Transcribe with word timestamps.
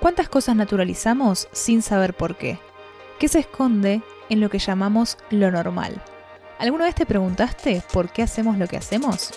¿Cuántas 0.00 0.28
cosas 0.28 0.54
naturalizamos 0.54 1.48
sin 1.50 1.82
saber 1.82 2.14
por 2.14 2.36
qué? 2.36 2.60
¿Qué 3.18 3.26
se 3.26 3.40
esconde 3.40 4.00
en 4.28 4.40
lo 4.40 4.48
que 4.48 4.60
llamamos 4.60 5.18
lo 5.30 5.50
normal? 5.50 6.00
¿Alguna 6.60 6.84
vez 6.84 6.94
te 6.94 7.04
preguntaste 7.04 7.82
por 7.92 8.08
qué 8.10 8.22
hacemos 8.22 8.58
lo 8.58 8.68
que 8.68 8.76
hacemos? 8.76 9.32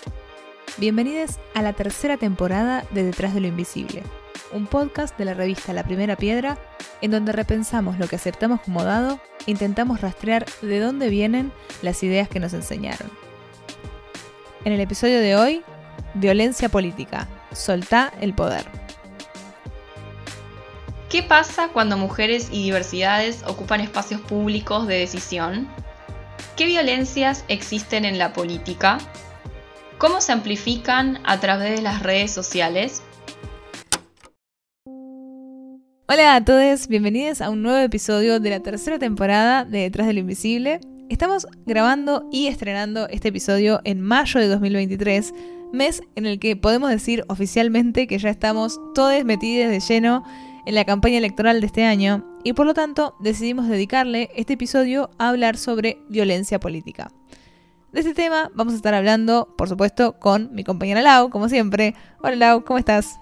Bienvenidos 0.76 1.40
a 1.54 1.62
la 1.62 1.72
tercera 1.72 2.16
temporada 2.16 2.84
de 2.92 3.02
Detrás 3.02 3.34
de 3.34 3.40
lo 3.40 3.48
Invisible, 3.48 4.04
un 4.52 4.68
podcast 4.68 5.18
de 5.18 5.24
la 5.24 5.34
revista 5.34 5.72
La 5.72 5.82
Primera 5.82 6.14
Piedra, 6.14 6.56
en 7.00 7.10
donde 7.10 7.32
repensamos 7.32 7.98
lo 7.98 8.06
que 8.06 8.16
aceptamos 8.16 8.60
como 8.60 8.84
dado 8.84 9.18
e 9.48 9.50
intentamos 9.50 10.00
rastrear 10.00 10.46
de 10.62 10.78
dónde 10.78 11.08
vienen 11.08 11.50
las 11.82 12.04
ideas 12.04 12.28
que 12.28 12.38
nos 12.38 12.52
enseñaron. 12.52 13.10
En 14.64 14.72
el 14.72 14.80
episodio 14.80 15.18
de 15.18 15.34
hoy, 15.34 15.64
violencia 16.14 16.68
política, 16.68 17.26
soltá 17.50 18.12
el 18.20 18.32
poder. 18.32 18.81
¿Qué 21.12 21.22
pasa 21.22 21.68
cuando 21.68 21.98
mujeres 21.98 22.48
y 22.50 22.62
diversidades 22.62 23.44
ocupan 23.46 23.82
espacios 23.82 24.22
públicos 24.22 24.86
de 24.86 24.94
decisión? 24.94 25.68
¿Qué 26.56 26.64
violencias 26.64 27.44
existen 27.48 28.06
en 28.06 28.16
la 28.16 28.32
política? 28.32 28.96
¿Cómo 29.98 30.22
se 30.22 30.32
amplifican 30.32 31.18
a 31.24 31.38
través 31.38 31.76
de 31.76 31.82
las 31.82 32.02
redes 32.02 32.30
sociales? 32.30 33.02
Hola 36.08 36.34
a 36.34 36.42
todos, 36.42 36.88
bienvenidos 36.88 37.42
a 37.42 37.50
un 37.50 37.60
nuevo 37.60 37.80
episodio 37.80 38.40
de 38.40 38.48
la 38.48 38.60
tercera 38.60 38.98
temporada 38.98 39.66
de 39.66 39.80
Detrás 39.80 40.06
de 40.06 40.14
lo 40.14 40.20
Invisible. 40.20 40.80
Estamos 41.10 41.46
grabando 41.66 42.26
y 42.32 42.46
estrenando 42.46 43.06
este 43.08 43.28
episodio 43.28 43.82
en 43.84 44.00
mayo 44.00 44.40
de 44.40 44.48
2023, 44.48 45.34
mes 45.74 46.00
en 46.16 46.24
el 46.24 46.38
que 46.38 46.56
podemos 46.56 46.88
decir 46.88 47.22
oficialmente 47.28 48.06
que 48.06 48.18
ya 48.18 48.30
estamos 48.30 48.80
todos 48.94 49.22
metidos 49.26 49.70
de 49.70 49.80
lleno 49.80 50.24
en 50.64 50.74
la 50.74 50.84
campaña 50.84 51.18
electoral 51.18 51.60
de 51.60 51.66
este 51.66 51.84
año 51.84 52.24
y 52.44 52.52
por 52.52 52.66
lo 52.66 52.74
tanto 52.74 53.14
decidimos 53.20 53.68
dedicarle 53.68 54.30
este 54.34 54.54
episodio 54.54 55.10
a 55.18 55.28
hablar 55.28 55.56
sobre 55.56 55.98
violencia 56.08 56.60
política. 56.60 57.10
De 57.92 58.00
este 58.00 58.14
tema 58.14 58.50
vamos 58.54 58.72
a 58.72 58.76
estar 58.76 58.94
hablando, 58.94 59.54
por 59.56 59.68
supuesto, 59.68 60.18
con 60.18 60.54
mi 60.54 60.64
compañera 60.64 61.02
Lau, 61.02 61.30
como 61.30 61.48
siempre. 61.48 61.94
Hola 62.22 62.36
Lau, 62.36 62.64
¿cómo 62.64 62.78
estás? 62.78 63.18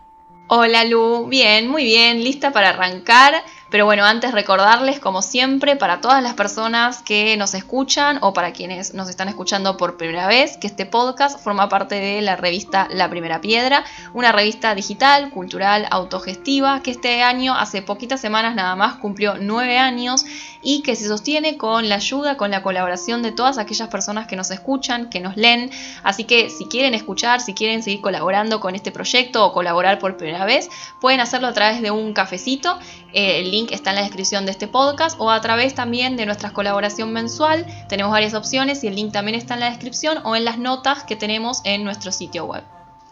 Hola 0.49 0.85
Lu, 0.85 1.27
bien, 1.27 1.69
muy 1.69 1.85
bien, 1.85 2.23
lista 2.23 2.53
para 2.53 2.71
arrancar. 2.71 3.35
Pero 3.71 3.85
bueno, 3.85 4.05
antes 4.05 4.33
recordarles, 4.33 4.99
como 4.99 5.23
siempre, 5.23 5.77
para 5.77 6.01
todas 6.01 6.23
las 6.23 6.35
personas 6.35 7.03
que 7.03 7.37
nos 7.37 7.55
escuchan 7.55 8.19
o 8.21 8.33
para 8.33 8.53
quienes 8.53 8.95
nos 8.95 9.09
están 9.09 9.29
escuchando 9.29 9.77
por 9.77 9.97
primera 9.97 10.27
vez, 10.27 10.57
que 10.57 10.67
este 10.67 10.87
podcast 10.87 11.39
forma 11.39 11.69
parte 11.69 11.95
de 11.95 12.21
la 12.21 12.35
revista 12.35 12.89
La 12.91 13.09
Primera 13.09 13.41
Piedra, 13.41 13.85
una 14.13 14.33
revista 14.33 14.75
digital, 14.75 15.31
cultural, 15.31 15.87
autogestiva, 15.91 16.83
que 16.83 16.91
este 16.91 17.23
año, 17.23 17.55
hace 17.55 17.81
poquitas 17.81 18.21
semanas 18.21 18.57
nada 18.57 18.75
más, 18.75 18.97
cumplió 18.97 19.37
nueve 19.41 19.79
años 19.79 20.25
y 20.63 20.83
que 20.83 20.97
se 20.97 21.09
sostiene 21.09 21.57
con 21.57 21.89
la 21.89 21.97
ayuda, 21.97 22.37
con 22.37 22.51
la 22.51 22.63
colaboración 22.63 23.23
de 23.23 23.33
todas 23.33 23.59
aquellas 23.59 23.89
personas 23.89 24.27
que 24.27 24.37
nos 24.37 24.51
escuchan, 24.51 25.09
que 25.11 25.21
nos 25.21 25.37
leen. 25.37 25.71
Así 26.03 26.25
que 26.25 26.51
si 26.51 26.67
quieren 26.67 26.95
escuchar, 26.95 27.41
si 27.41 27.55
quieren 27.55 27.83
seguir 27.83 28.01
colaborando 28.01 28.61
con 28.61 28.75
este 28.75 28.93
proyecto 28.93 29.45
o 29.45 29.53
colaborar 29.53 29.99
por 29.99 30.17
primera 30.17 30.45
vez, 30.45 30.69
pueden 31.01 31.21
hacerlo 31.21 31.49
a 31.49 31.53
través 31.53 31.83
de 31.83 31.91
un 31.91 32.13
cafecito. 32.13 32.79
Eh, 33.13 33.41
el 33.41 33.51
link 33.51 33.73
está 33.73 33.91
en 33.91 33.97
la 33.97 34.03
descripción 34.03 34.45
de 34.45 34.53
este 34.53 34.69
podcast 34.69 35.17
o 35.19 35.31
a 35.31 35.41
través 35.41 35.75
también 35.75 36.17
de 36.17 36.27
nuestra 36.27 36.53
colaboración 36.53 37.13
mensual. 37.13 37.67
Tenemos 37.89 38.13
varias 38.13 38.35
opciones 38.35 38.85
y 38.85 38.89
el 38.89 38.95
link 38.95 39.13
también 39.13 39.37
está 39.37 39.55
en 39.55 39.61
la 39.61 39.71
descripción 39.71 40.19
o 40.25 40.37
en 40.37 40.45
las 40.45 40.59
notas 40.59 41.05
que 41.05 41.17
tenemos 41.17 41.61
en 41.65 41.85
nuestro 41.85 42.13
sitio 42.13 42.45
web. 42.45 42.65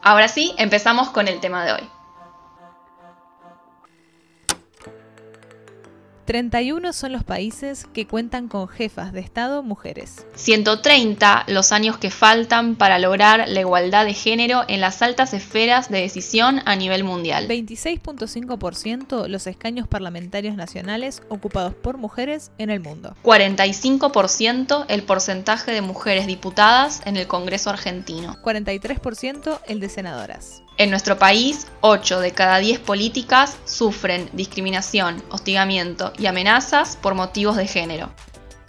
Ahora 0.03 0.29
sí, 0.29 0.55
empezamos 0.59 1.11
con 1.11 1.29
el 1.29 1.41
tema 1.41 1.65
de 1.65 1.73
hoy. 1.73 1.89
31 6.29 6.93
son 6.93 7.13
los 7.13 7.25
países 7.25 7.87
que 7.95 8.07
cuentan 8.07 8.49
con 8.49 8.69
jefas 8.69 9.15
de 9.15 9.21
Estado 9.21 9.63
mujeres. 9.63 10.27
130 10.35 11.45
los 11.49 11.73
años 11.73 11.97
que 11.97 12.11
faltan 12.11 12.77
para 12.77 12.99
lograr 12.99 13.49
la 13.49 13.61
igualdad 13.61 14.05
de 14.05 14.13
género 14.13 14.63
en 14.69 14.83
las 14.83 15.01
altas 15.01 15.33
esferas 15.33 15.89
de 15.89 16.03
decisión 16.03 16.61
a 16.67 16.77
nivel 16.77 17.03
mundial. 17.03 17.49
26.5% 17.49 19.27
los 19.27 19.47
escaños 19.47 19.89
parlamentarios 19.89 20.55
nacionales 20.55 21.23
ocupados 21.31 21.73
por 21.73 21.97
mujeres 21.97 22.51
en 22.59 22.69
el 22.69 22.81
mundo. 22.81 23.17
45% 23.25 24.85
el 24.87 25.05
porcentaje 25.05 25.73
de 25.73 25.81
mujeres 25.81 26.27
diputadas 26.27 27.01
en 27.07 27.17
el 27.17 27.27
Congreso 27.27 27.71
argentino. 27.71 28.37
43% 28.45 29.61
el 29.67 29.81
de 29.81 29.89
senadoras. 29.89 30.61
En 30.79 30.91
nuestro 30.91 31.19
país, 31.19 31.67
8 31.81 32.21
de 32.21 32.31
cada 32.31 32.59
10 32.59 32.79
políticas 32.79 33.59
sufren 33.65 34.31
discriminación, 34.33 35.21
hostigamiento 35.29 36.13
y 36.17 36.27
amenazas 36.27 36.97
por 36.97 37.17
motivos 37.17 37.57
de 37.57 37.67
género. 37.67 38.13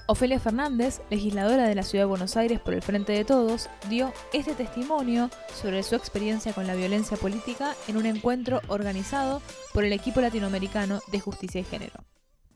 Ofelia 0.07 0.39
Fernández, 0.39 1.01
legisladora 1.11 1.67
de 1.67 1.75
la 1.75 1.83
Ciudad 1.83 2.05
de 2.05 2.09
Buenos 2.09 2.35
Aires 2.35 2.59
por 2.59 2.73
el 2.73 2.81
Frente 2.81 3.13
de 3.13 3.25
Todos, 3.25 3.69
dio 3.89 4.11
este 4.33 4.55
testimonio 4.55 5.29
sobre 5.53 5.83
su 5.83 5.93
experiencia 5.93 6.51
con 6.51 6.65
la 6.65 6.73
violencia 6.73 7.15
política 7.15 7.75
en 7.87 7.95
un 7.95 8.07
encuentro 8.07 8.59
organizado 8.69 9.43
por 9.71 9.85
el 9.85 9.93
equipo 9.93 10.19
latinoamericano 10.19 11.01
de 11.11 11.19
justicia 11.19 11.61
y 11.61 11.63
género 11.63 12.03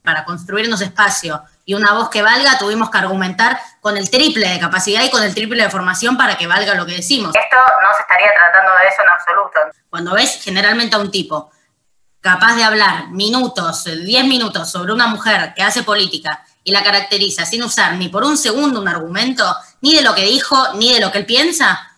para 0.04 0.26
construirnos 0.26 0.82
espacio 0.82 1.44
y 1.66 1.74
una 1.74 1.94
voz 1.94 2.10
que 2.10 2.22
valga, 2.22 2.58
tuvimos 2.58 2.90
que 2.90 2.98
argumentar 2.98 3.60
con 3.80 3.98
el 3.98 4.10
triple 4.10 4.50
de 4.50 4.60
capacidad 4.60 5.04
y 5.04 5.10
con 5.10 5.24
el 5.24 5.34
triple 5.34 5.64
de 5.64 5.70
formación 5.70 6.18
para 6.18 6.38
que 6.38 6.46
valga 6.46 6.76
lo 6.76 6.86
que 6.86 6.96
decimos. 6.96 7.34
Esto 7.34 7.58
no 7.82 7.94
se 7.96 8.02
estaría 8.02 8.34
tratando 8.34 8.74
de 8.74 8.90
eso 8.90 9.02
en 9.02 9.10
absoluto. 9.10 9.60
Cuando 9.90 10.14
ves 10.14 10.42
generalmente 10.44 10.96
a 10.96 11.00
un 11.00 11.10
tipo 11.10 11.52
capaz 12.20 12.56
de 12.56 12.64
hablar 12.64 13.10
minutos, 13.10 13.84
10 13.86 14.26
minutos 14.26 14.72
sobre 14.72 14.94
una 14.94 15.08
mujer 15.08 15.54
que 15.56 15.64
hace 15.64 15.84
política 15.84 16.44
y 16.64 16.72
la 16.72 16.84
caracteriza 16.84 17.46
sin 17.46 17.64
usar 17.64 17.94
ni 17.94 18.10
por 18.10 18.24
un 18.24 18.38
segundo 18.38 18.80
un 18.82 18.88
argumento, 18.88 19.44
ni 19.82 19.96
de 19.96 20.02
lo 20.02 20.16
que 20.16 20.22
dijo, 20.22 20.74
ni 20.76 20.94
de 20.94 21.02
lo 21.02 21.12
que 21.12 21.20
él 21.20 21.26
piensa, 21.26 21.90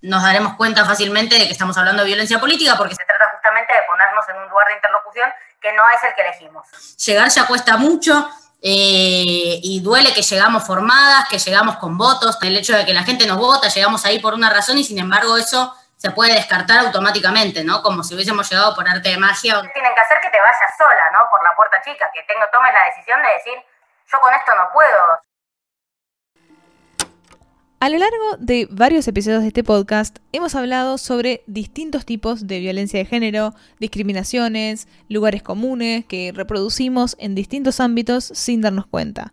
nos 0.00 0.22
daremos 0.22 0.54
cuenta 0.54 0.84
fácilmente 0.84 1.36
de 1.36 1.46
que 1.46 1.52
estamos 1.52 1.76
hablando 1.76 2.02
de 2.02 2.08
violencia 2.08 2.38
política 2.38 2.76
porque 2.76 2.94
se 2.94 3.04
trata 3.04 3.30
justamente 3.32 3.72
de 3.72 3.80
ponernos 3.88 4.17
en 4.30 4.36
un 4.36 4.48
lugar 4.48 4.66
de 4.68 4.74
interlocución 4.74 5.32
que 5.60 5.72
no 5.72 5.82
es 5.90 6.02
el 6.04 6.14
que 6.14 6.22
elegimos. 6.22 6.96
Llegar 6.96 7.28
ya 7.28 7.46
cuesta 7.46 7.76
mucho. 7.76 8.28
Eh, 8.60 9.60
y 9.62 9.80
duele 9.84 10.12
que 10.12 10.22
llegamos 10.22 10.66
formadas, 10.66 11.28
que 11.28 11.38
llegamos 11.38 11.76
con 11.76 11.96
votos, 11.96 12.36
el 12.42 12.56
hecho 12.56 12.76
de 12.76 12.84
que 12.84 12.92
la 12.92 13.04
gente 13.04 13.24
nos 13.24 13.38
vota, 13.38 13.68
llegamos 13.68 14.04
ahí 14.04 14.18
por 14.18 14.34
una 14.34 14.50
razón 14.50 14.76
y 14.78 14.82
sin 14.82 14.98
embargo 14.98 15.36
eso 15.36 15.72
se 15.96 16.10
puede 16.10 16.34
descartar 16.34 16.78
automáticamente, 16.80 17.62
¿no? 17.62 17.82
Como 17.82 18.02
si 18.02 18.14
hubiésemos 18.14 18.50
llegado 18.50 18.74
por 18.74 18.88
arte 18.88 19.10
de 19.10 19.16
magia. 19.18 19.60
Tienen 19.72 19.94
que 19.94 20.00
hacer 20.00 20.20
que 20.20 20.30
te 20.30 20.40
vayas 20.40 20.76
sola, 20.76 21.10
¿no? 21.12 21.28
Por 21.30 21.42
la 21.42 21.54
puerta 21.54 21.80
chica, 21.82 22.10
que 22.12 22.22
tengo, 22.22 22.46
tomes 22.52 22.72
la 22.72 22.84
decisión 22.84 23.22
de 23.22 23.28
decir, 23.28 23.64
yo 24.10 24.20
con 24.20 24.34
esto 24.34 24.54
no 24.54 24.70
puedo. 24.72 25.20
A 27.80 27.90
lo 27.90 27.98
largo 27.98 28.36
de 28.40 28.66
varios 28.72 29.06
episodios 29.06 29.42
de 29.42 29.48
este 29.48 29.62
podcast 29.62 30.18
hemos 30.32 30.56
hablado 30.56 30.98
sobre 30.98 31.44
distintos 31.46 32.04
tipos 32.04 32.48
de 32.48 32.58
violencia 32.58 32.98
de 32.98 33.04
género, 33.04 33.54
discriminaciones, 33.78 34.88
lugares 35.08 35.44
comunes 35.44 36.04
que 36.04 36.32
reproducimos 36.34 37.14
en 37.20 37.36
distintos 37.36 37.78
ámbitos 37.78 38.32
sin 38.34 38.62
darnos 38.62 38.88
cuenta. 38.88 39.32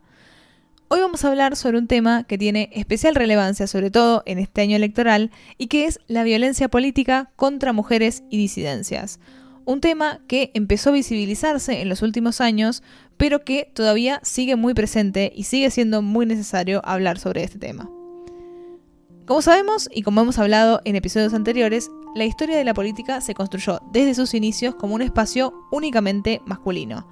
Hoy 0.89 0.99
vamos 0.99 1.25
a 1.25 1.29
hablar 1.29 1.55
sobre 1.55 1.79
un 1.79 1.87
tema 1.87 2.25
que 2.25 2.37
tiene 2.37 2.69
especial 2.73 3.15
relevancia, 3.15 3.65
sobre 3.65 3.89
todo 3.89 4.21
en 4.27 4.37
este 4.37 4.61
año 4.61 4.75
electoral, 4.75 5.31
y 5.57 5.65
que 5.65 5.85
es 5.85 5.99
la 6.05 6.23
violencia 6.23 6.69
política 6.69 7.31
contra 7.35 7.73
mujeres 7.73 8.23
y 8.29 8.37
disidencias. 8.37 9.19
Un 9.65 9.81
tema 9.81 10.21
que 10.27 10.51
empezó 10.53 10.91
a 10.91 10.93
visibilizarse 10.93 11.81
en 11.81 11.89
los 11.89 12.03
últimos 12.03 12.39
años, 12.41 12.83
pero 13.17 13.43
que 13.43 13.71
todavía 13.73 14.19
sigue 14.21 14.55
muy 14.55 14.75
presente 14.75 15.33
y 15.35 15.45
sigue 15.45 15.71
siendo 15.71 16.03
muy 16.03 16.27
necesario 16.27 16.83
hablar 16.85 17.17
sobre 17.17 17.43
este 17.43 17.57
tema. 17.57 17.89
Como 19.25 19.41
sabemos 19.41 19.89
y 19.91 20.03
como 20.03 20.21
hemos 20.21 20.37
hablado 20.37 20.81
en 20.85 20.95
episodios 20.95 21.33
anteriores, 21.33 21.89
la 22.13 22.25
historia 22.25 22.57
de 22.57 22.63
la 22.63 22.75
política 22.75 23.21
se 23.21 23.33
construyó 23.33 23.81
desde 23.91 24.13
sus 24.13 24.35
inicios 24.35 24.75
como 24.75 24.93
un 24.93 25.01
espacio 25.01 25.65
únicamente 25.71 26.43
masculino, 26.45 27.07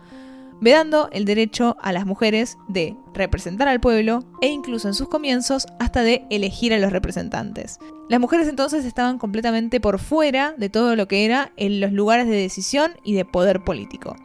vedando 0.61 1.09
el 1.11 1.25
derecho 1.25 1.75
a 1.81 1.91
las 1.91 2.05
mujeres 2.05 2.59
de 2.67 2.95
representar 3.15 3.67
al 3.67 3.79
pueblo 3.79 4.19
e 4.41 4.47
incluso 4.49 4.87
en 4.87 4.93
sus 4.93 5.09
comienzos 5.09 5.65
hasta 5.79 6.03
de 6.03 6.27
elegir 6.29 6.71
a 6.75 6.77
los 6.77 6.91
representantes. 6.91 7.79
Las 8.09 8.19
mujeres 8.19 8.47
entonces 8.47 8.85
estaban 8.85 9.17
completamente 9.17 9.79
por 9.79 9.97
fuera 9.97 10.53
de 10.55 10.69
todo 10.69 10.95
lo 10.95 11.07
que 11.07 11.25
era 11.25 11.51
en 11.57 11.79
los 11.79 11.91
lugares 11.91 12.27
de 12.27 12.35
decisión 12.35 12.91
y 13.03 13.15
de 13.15 13.25
poder 13.25 13.63
político. 13.63 14.15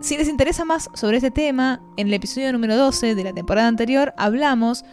Si 0.00 0.16
les 0.16 0.28
interesa 0.28 0.64
más 0.64 0.88
sobre 0.94 1.18
este 1.18 1.30
tema, 1.30 1.80
en 1.96 2.08
el 2.08 2.14
episodio 2.14 2.52
número 2.52 2.76
12 2.76 3.14
de 3.14 3.22
la 3.22 3.32
temporada 3.32 3.68
anterior 3.68 4.12
hablamos 4.16 4.84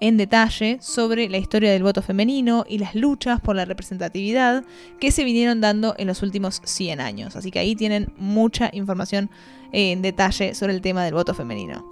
en 0.00 0.16
detalle 0.16 0.78
sobre 0.80 1.28
la 1.28 1.38
historia 1.38 1.70
del 1.70 1.82
voto 1.82 2.02
femenino 2.02 2.64
y 2.68 2.78
las 2.78 2.94
luchas 2.94 3.40
por 3.40 3.54
la 3.54 3.66
representatividad 3.66 4.64
que 4.98 5.12
se 5.12 5.24
vinieron 5.24 5.60
dando 5.60 5.94
en 5.98 6.06
los 6.06 6.22
últimos 6.22 6.62
100 6.64 7.00
años. 7.00 7.36
Así 7.36 7.50
que 7.50 7.58
ahí 7.58 7.76
tienen 7.76 8.12
mucha 8.16 8.70
información 8.72 9.30
en 9.72 10.02
detalle 10.02 10.54
sobre 10.54 10.72
el 10.72 10.80
tema 10.80 11.04
del 11.04 11.14
voto 11.14 11.34
femenino. 11.34 11.84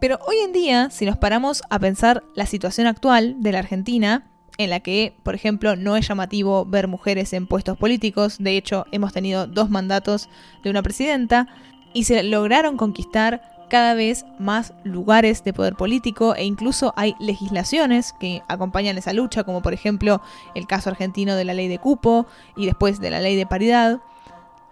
Pero 0.00 0.18
hoy 0.26 0.36
en 0.44 0.52
día, 0.52 0.90
si 0.90 1.04
nos 1.04 1.18
paramos 1.18 1.62
a 1.68 1.78
pensar 1.78 2.22
la 2.34 2.46
situación 2.46 2.86
actual 2.86 3.36
de 3.40 3.52
la 3.52 3.58
Argentina, 3.58 4.26
en 4.56 4.70
la 4.70 4.80
que, 4.80 5.14
por 5.22 5.34
ejemplo, 5.34 5.76
no 5.76 5.96
es 5.96 6.08
llamativo 6.08 6.64
ver 6.66 6.88
mujeres 6.88 7.32
en 7.32 7.46
puestos 7.46 7.78
políticos, 7.78 8.36
de 8.38 8.56
hecho 8.56 8.86
hemos 8.92 9.12
tenido 9.12 9.46
dos 9.46 9.70
mandatos 9.70 10.28
de 10.62 10.70
una 10.70 10.82
presidenta, 10.82 11.48
y 11.92 12.04
se 12.04 12.22
lograron 12.22 12.76
conquistar 12.76 13.42
cada 13.70 13.94
vez 13.94 14.26
más 14.38 14.74
lugares 14.84 15.42
de 15.44 15.54
poder 15.54 15.76
político 15.76 16.34
e 16.34 16.44
incluso 16.44 16.92
hay 16.96 17.16
legislaciones 17.18 18.12
que 18.12 18.42
acompañan 18.48 18.98
esa 18.98 19.14
lucha, 19.14 19.44
como 19.44 19.62
por 19.62 19.72
ejemplo 19.72 20.20
el 20.54 20.66
caso 20.66 20.90
argentino 20.90 21.36
de 21.36 21.44
la 21.46 21.54
ley 21.54 21.68
de 21.68 21.78
cupo 21.78 22.26
y 22.56 22.66
después 22.66 23.00
de 23.00 23.10
la 23.10 23.20
ley 23.20 23.36
de 23.36 23.46
paridad. 23.46 24.00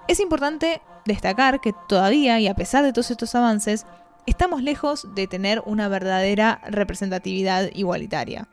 Es 0.09 0.21
importante 0.21 0.83
destacar 1.07 1.61
que 1.61 1.73
todavía, 1.89 2.39
y 2.41 2.49
a 2.49 2.55
pesar 2.55 2.85
de 2.85 2.93
todos 2.93 3.11
estos 3.11 3.35
avances, 3.35 3.87
estamos 4.27 4.63
lejos 4.63 5.07
de 5.15 5.27
tener 5.27 5.63
una 5.65 5.89
verdadera 5.89 6.61
representatividad 6.69 7.71
igualitaria. 7.75 8.49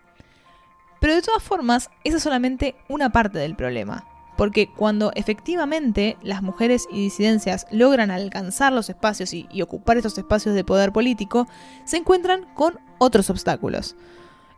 Pero 1.02 1.16
de 1.16 1.22
todas 1.22 1.44
formas, 1.44 1.90
esa 2.04 2.18
es 2.18 2.24
solamente 2.24 2.76
una 2.88 3.12
parte 3.12 3.40
del 3.40 3.56
problema 3.56 4.06
porque 4.38 4.68
cuando 4.68 5.12
efectivamente 5.16 6.18
las 6.22 6.42
mujeres 6.42 6.88
y 6.92 7.02
disidencias 7.02 7.68
logran 7.72 8.12
alcanzar 8.12 8.74
los 8.74 8.90
espacios 8.90 9.34
y, 9.34 9.48
ocupar 9.62 9.98
estos 9.98 10.18
espacios 10.18 10.56
de 10.56 10.64
poder 10.64 10.92
político, 10.92 11.48
se 11.86 11.98
encuentran 11.98 12.46
con 12.54 12.80
otros 12.98 13.30
obstáculos. 13.30 13.96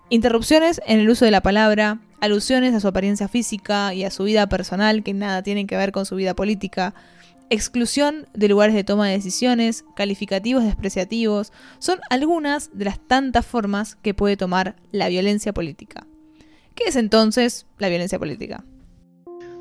Interrupciones 0.10 0.82
en 0.86 1.00
el 1.00 1.10
uso 1.10 1.26
de 1.26 1.32
la 1.32 1.42
palabra, 1.42 2.00
alusiones 2.22 2.74
a 2.74 2.80
su 2.80 2.88
apariencia 2.88 3.28
física 3.28 3.94
y 3.94 4.04
a 4.04 4.12
su 4.12 4.24
vida 4.24 4.48
personal 4.48 5.04
que 5.04 5.14
nada 5.14 5.44
tienen 5.44 5.68
que 5.68 5.78
ver 5.78 5.92
con 5.92 6.06
su 6.06 6.16
vida 6.16 6.36
política, 6.36 6.94
exclusión 7.50 8.28
de 8.34 8.48
lugares 8.48 8.76
de 8.76 8.84
toma 8.84 9.08
de 9.08 9.14
decisiones, 9.14 9.86
calificativos 9.96 10.64
despreciativos, 10.64 11.52
son 11.80 12.00
algunas 12.10 12.70
de 12.74 12.86
las 12.86 13.00
tantas 13.00 13.46
formas 13.46 13.96
que 13.96 14.14
puede 14.14 14.38
tomar 14.38 14.76
la 14.92 15.10
violencia 15.10 15.54
política. 15.54 16.08
¿Qué 16.76 16.86
es 16.86 16.96
entonces 16.96 17.66
la 17.78 17.90
violencia 17.90 18.20
política? 18.20 18.64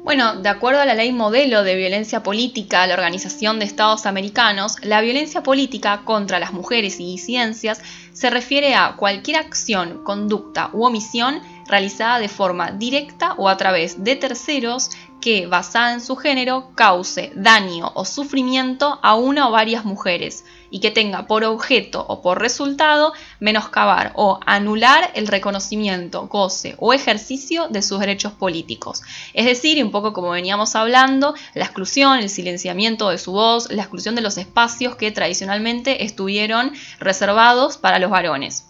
Bueno, 0.06 0.36
de 0.36 0.48
acuerdo 0.48 0.80
a 0.80 0.84
la 0.84 0.94
ley 0.94 1.10
modelo 1.10 1.64
de 1.64 1.74
violencia 1.74 2.22
política 2.22 2.82
de 2.82 2.86
la 2.86 2.94
Organización 2.94 3.58
de 3.58 3.64
Estados 3.64 4.06
Americanos, 4.06 4.76
la 4.82 5.00
violencia 5.00 5.42
política 5.42 6.02
contra 6.04 6.38
las 6.38 6.52
mujeres 6.52 7.00
y 7.00 7.06
disidencias 7.06 7.82
se 8.12 8.30
refiere 8.30 8.76
a 8.76 8.94
cualquier 8.94 9.38
acción, 9.38 10.04
conducta 10.04 10.70
u 10.72 10.84
omisión 10.84 11.40
realizada 11.66 12.20
de 12.20 12.28
forma 12.28 12.70
directa 12.70 13.34
o 13.36 13.48
a 13.48 13.56
través 13.56 14.04
de 14.04 14.14
terceros 14.14 14.90
que, 15.26 15.48
basada 15.48 15.92
en 15.92 16.00
su 16.00 16.14
género, 16.14 16.70
cause 16.76 17.32
daño 17.34 17.90
o 17.96 18.04
sufrimiento 18.04 19.00
a 19.02 19.16
una 19.16 19.48
o 19.48 19.50
varias 19.50 19.84
mujeres 19.84 20.44
y 20.70 20.78
que 20.78 20.92
tenga 20.92 21.26
por 21.26 21.42
objeto 21.42 22.06
o 22.08 22.22
por 22.22 22.40
resultado 22.40 23.12
menoscabar 23.40 24.12
o 24.14 24.38
anular 24.46 25.10
el 25.14 25.26
reconocimiento, 25.26 26.28
goce 26.28 26.76
o 26.78 26.92
ejercicio 26.92 27.66
de 27.68 27.82
sus 27.82 27.98
derechos 27.98 28.34
políticos. 28.34 29.02
Es 29.34 29.46
decir, 29.46 29.82
un 29.82 29.90
poco 29.90 30.12
como 30.12 30.30
veníamos 30.30 30.76
hablando, 30.76 31.34
la 31.54 31.64
exclusión, 31.64 32.20
el 32.20 32.30
silenciamiento 32.30 33.08
de 33.08 33.18
su 33.18 33.32
voz, 33.32 33.68
la 33.72 33.82
exclusión 33.82 34.14
de 34.14 34.22
los 34.22 34.38
espacios 34.38 34.94
que 34.94 35.10
tradicionalmente 35.10 36.04
estuvieron 36.04 36.72
reservados 37.00 37.78
para 37.78 37.98
los 37.98 38.10
varones. 38.10 38.65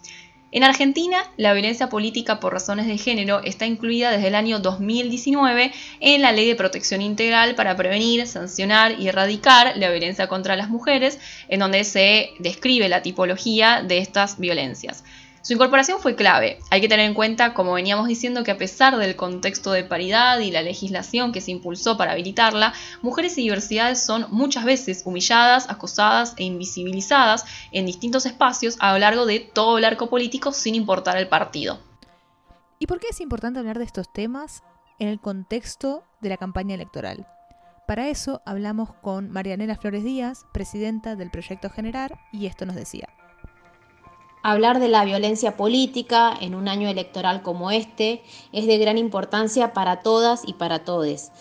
En 0.56 0.64
Argentina, 0.64 1.18
la 1.36 1.52
violencia 1.52 1.90
política 1.90 2.40
por 2.40 2.54
razones 2.54 2.86
de 2.86 2.96
género 2.96 3.42
está 3.44 3.66
incluida 3.66 4.10
desde 4.10 4.28
el 4.28 4.34
año 4.34 4.58
2019 4.58 5.70
en 6.00 6.22
la 6.22 6.32
Ley 6.32 6.48
de 6.48 6.54
Protección 6.54 7.02
Integral 7.02 7.54
para 7.56 7.76
prevenir, 7.76 8.26
sancionar 8.26 8.98
y 8.98 9.08
erradicar 9.08 9.76
la 9.76 9.90
violencia 9.90 10.28
contra 10.28 10.56
las 10.56 10.70
mujeres, 10.70 11.18
en 11.48 11.60
donde 11.60 11.84
se 11.84 12.30
describe 12.38 12.88
la 12.88 13.02
tipología 13.02 13.82
de 13.82 13.98
estas 13.98 14.38
violencias. 14.38 15.04
Su 15.46 15.52
incorporación 15.52 16.00
fue 16.00 16.16
clave. 16.16 16.58
Hay 16.70 16.80
que 16.80 16.88
tener 16.88 17.06
en 17.06 17.14
cuenta, 17.14 17.54
como 17.54 17.74
veníamos 17.74 18.08
diciendo, 18.08 18.42
que 18.42 18.50
a 18.50 18.58
pesar 18.58 18.96
del 18.96 19.14
contexto 19.14 19.70
de 19.70 19.84
paridad 19.84 20.40
y 20.40 20.50
la 20.50 20.60
legislación 20.60 21.30
que 21.30 21.40
se 21.40 21.52
impulsó 21.52 21.96
para 21.96 22.10
habilitarla, 22.10 22.74
mujeres 23.00 23.38
y 23.38 23.42
diversidades 23.42 24.04
son 24.04 24.26
muchas 24.30 24.64
veces 24.64 25.02
humilladas, 25.04 25.70
acosadas 25.70 26.34
e 26.36 26.42
invisibilizadas 26.42 27.44
en 27.70 27.86
distintos 27.86 28.26
espacios 28.26 28.76
a 28.80 28.92
lo 28.92 28.98
largo 28.98 29.24
de 29.24 29.38
todo 29.38 29.78
el 29.78 29.84
arco 29.84 30.10
político 30.10 30.50
sin 30.50 30.74
importar 30.74 31.16
el 31.16 31.28
partido. 31.28 31.78
¿Y 32.80 32.88
por 32.88 32.98
qué 32.98 33.06
es 33.10 33.20
importante 33.20 33.60
hablar 33.60 33.78
de 33.78 33.84
estos 33.84 34.12
temas 34.12 34.64
en 34.98 35.06
el 35.06 35.20
contexto 35.20 36.02
de 36.20 36.28
la 36.28 36.38
campaña 36.38 36.74
electoral? 36.74 37.24
Para 37.86 38.08
eso 38.08 38.42
hablamos 38.44 38.92
con 38.94 39.30
Marianela 39.30 39.76
Flores 39.76 40.02
Díaz, 40.02 40.44
presidenta 40.52 41.14
del 41.14 41.30
Proyecto 41.30 41.70
Generar, 41.70 42.18
y 42.32 42.46
esto 42.46 42.66
nos 42.66 42.74
decía. 42.74 43.06
Hablar 44.48 44.78
de 44.78 44.86
la 44.86 45.04
violencia 45.04 45.56
política 45.56 46.32
en 46.40 46.54
un 46.54 46.68
año 46.68 46.88
electoral 46.88 47.42
como 47.42 47.72
este 47.72 48.22
es 48.52 48.68
de 48.68 48.78
gran 48.78 48.96
importancia 48.96 49.72
para 49.72 50.02
todas 50.02 50.42
y 50.46 50.52
para 50.52 50.84
todes, 50.84 51.32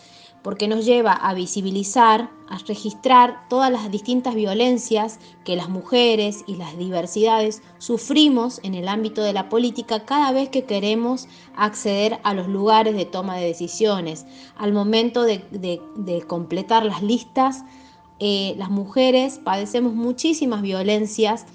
porque 0.42 0.68
nos 0.68 0.86
lleva 0.86 1.12
a 1.12 1.36
visibilizar, 1.36 2.32
a 2.50 2.58
registrar 2.68 3.48
todas 3.48 3.72
las 3.72 3.92
distintas 3.92 4.34
violencias 4.34 5.20
que 5.44 5.56
las 5.56 5.70
mujeres 5.70 6.46
y 6.48 6.56
las 6.56 6.80
diversidades 6.80 7.62
sufrimos 7.78 8.60
en 8.64 8.74
el 8.74 8.88
ámbito 8.88 9.22
de 9.22 9.34
la 9.34 9.50
política 9.50 10.04
cada 10.04 10.32
vez 10.32 10.50
que 10.50 10.66
queremos 10.66 11.28
acceder 11.56 12.20
a 12.24 12.34
los 12.34 12.48
lugares 12.48 12.96
de 12.96 13.06
toma 13.06 13.38
de 13.38 13.46
decisiones. 13.46 14.26
Al 14.58 14.74
momento 14.74 15.22
de, 15.22 16.24
completar 16.26 16.84
las 16.86 17.04
listas, 17.04 17.66
eh, 18.18 18.56
las 18.58 18.72
mujeres 18.72 19.40
padecemos 19.44 19.94
muchísimas 19.94 20.64
violencias 20.64 21.46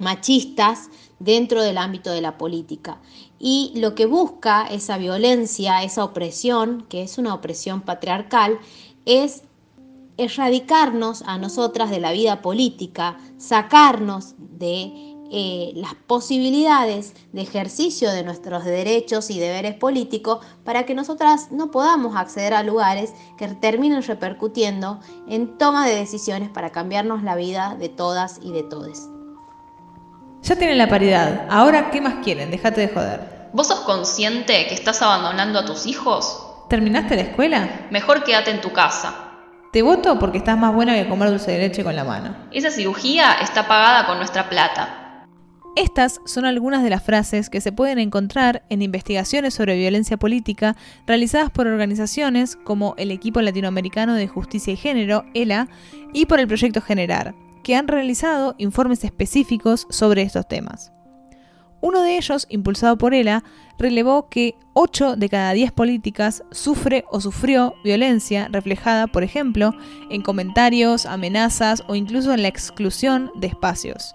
machistas 0.00 0.90
dentro 1.20 1.62
del 1.62 1.78
ámbito 1.78 2.10
de 2.10 2.20
la 2.20 2.36
política. 2.36 3.00
Y 3.38 3.72
lo 3.76 3.94
que 3.94 4.06
busca 4.06 4.66
esa 4.66 4.98
violencia, 4.98 5.82
esa 5.84 6.04
opresión, 6.04 6.86
que 6.88 7.02
es 7.02 7.18
una 7.18 7.34
opresión 7.34 7.82
patriarcal, 7.82 8.58
es 9.06 9.42
erradicarnos 10.16 11.22
a 11.22 11.38
nosotras 11.38 11.90
de 11.90 12.00
la 12.00 12.12
vida 12.12 12.42
política, 12.42 13.18
sacarnos 13.38 14.34
de 14.38 15.10
eh, 15.32 15.72
las 15.76 15.94
posibilidades 15.94 17.14
de 17.32 17.42
ejercicio 17.42 18.10
de 18.10 18.24
nuestros 18.24 18.64
derechos 18.64 19.30
y 19.30 19.38
deberes 19.38 19.76
políticos 19.76 20.44
para 20.64 20.84
que 20.84 20.94
nosotras 20.94 21.52
no 21.52 21.70
podamos 21.70 22.16
acceder 22.16 22.52
a 22.52 22.64
lugares 22.64 23.14
que 23.38 23.46
terminen 23.46 24.02
repercutiendo 24.02 24.98
en 25.28 25.56
toma 25.56 25.86
de 25.86 25.94
decisiones 25.94 26.48
para 26.48 26.70
cambiarnos 26.70 27.22
la 27.22 27.36
vida 27.36 27.76
de 27.78 27.88
todas 27.88 28.40
y 28.42 28.50
de 28.50 28.64
todes. 28.64 29.08
Ya 30.42 30.56
tienen 30.56 30.78
la 30.78 30.88
paridad. 30.88 31.46
Ahora, 31.50 31.90
¿qué 31.90 32.00
más 32.00 32.24
quieren? 32.24 32.50
Déjate 32.50 32.80
de 32.80 32.88
joder. 32.88 33.20
¿Vos 33.52 33.68
sos 33.68 33.80
consciente 33.80 34.66
que 34.66 34.74
estás 34.74 35.02
abandonando 35.02 35.58
a 35.58 35.64
tus 35.64 35.86
hijos? 35.86 36.46
¿Terminaste 36.68 37.16
la 37.16 37.22
escuela? 37.22 37.88
Mejor 37.90 38.24
quédate 38.24 38.50
en 38.50 38.60
tu 38.60 38.72
casa. 38.72 39.14
Te 39.72 39.82
voto 39.82 40.18
porque 40.18 40.38
estás 40.38 40.58
más 40.58 40.74
buena 40.74 40.94
que 40.94 41.08
comer 41.08 41.30
dulce 41.30 41.52
de 41.52 41.58
leche 41.58 41.84
con 41.84 41.94
la 41.94 42.04
mano. 42.04 42.34
Esa 42.52 42.70
cirugía 42.70 43.34
está 43.34 43.68
pagada 43.68 44.06
con 44.06 44.18
nuestra 44.18 44.48
plata. 44.48 45.26
Estas 45.76 46.20
son 46.24 46.44
algunas 46.44 46.82
de 46.82 46.90
las 46.90 47.02
frases 47.02 47.48
que 47.48 47.60
se 47.60 47.70
pueden 47.70 48.00
encontrar 48.00 48.64
en 48.70 48.82
investigaciones 48.82 49.54
sobre 49.54 49.76
violencia 49.76 50.16
política 50.16 50.76
realizadas 51.06 51.50
por 51.50 51.68
organizaciones 51.68 52.56
como 52.56 52.94
el 52.98 53.12
Equipo 53.12 53.40
Latinoamericano 53.40 54.14
de 54.14 54.26
Justicia 54.26 54.72
y 54.72 54.76
Género, 54.76 55.24
ELA, 55.34 55.68
y 56.12 56.26
por 56.26 56.40
el 56.40 56.48
Proyecto 56.48 56.80
Generar, 56.80 57.34
que 57.62 57.76
han 57.76 57.88
realizado 57.88 58.54
informes 58.58 59.04
específicos 59.04 59.86
sobre 59.90 60.22
estos 60.22 60.46
temas. 60.48 60.92
Uno 61.82 62.02
de 62.02 62.18
ellos, 62.18 62.46
impulsado 62.50 62.98
por 62.98 63.14
ELA, 63.14 63.42
relevó 63.78 64.28
que 64.28 64.54
8 64.74 65.16
de 65.16 65.28
cada 65.30 65.52
10 65.52 65.72
políticas 65.72 66.44
sufre 66.50 67.04
o 67.10 67.20
sufrió 67.20 67.74
violencia 67.82 68.48
reflejada, 68.52 69.06
por 69.06 69.22
ejemplo, 69.22 69.74
en 70.10 70.20
comentarios, 70.20 71.06
amenazas 71.06 71.82
o 71.88 71.94
incluso 71.94 72.34
en 72.34 72.42
la 72.42 72.48
exclusión 72.48 73.30
de 73.36 73.46
espacios. 73.46 74.14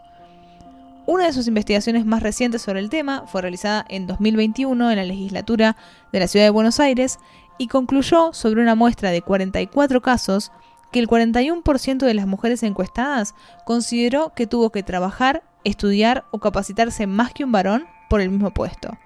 Una 1.08 1.26
de 1.26 1.34
sus 1.34 1.48
investigaciones 1.48 2.06
más 2.06 2.22
recientes 2.22 2.62
sobre 2.62 2.80
el 2.80 2.90
tema 2.90 3.26
fue 3.28 3.42
realizada 3.42 3.86
en 3.90 4.08
2021 4.08 4.92
en 4.92 4.98
la 4.98 5.04
legislatura 5.04 5.76
de 6.12 6.20
la 6.20 6.28
Ciudad 6.28 6.46
de 6.46 6.52
Buenos 6.52 6.80
Aires 6.80 7.20
y 7.58 7.68
concluyó 7.68 8.34
sobre 8.34 8.62
una 8.62 8.76
muestra 8.76 9.12
de 9.12 9.22
44 9.22 10.02
casos 10.02 10.52
que 10.96 11.02
el 11.02 11.10
41% 11.10 11.98
de 12.06 12.14
las 12.14 12.26
mujeres 12.26 12.64
encuestadas 12.64 13.36
consideró 13.66 14.32
que 14.34 14.48
tuvo 14.48 14.70
que 14.70 14.82
trabajar, 14.82 15.44
estudiar 15.66 16.24
o 16.32 16.40
capacitarse 16.40 17.06
más 17.06 17.34
que 17.34 17.44
un 17.44 17.52
varón 17.52 17.86
por 18.10 18.22
el 18.22 18.30
mismo 18.30 18.52
puesto. 18.52 18.98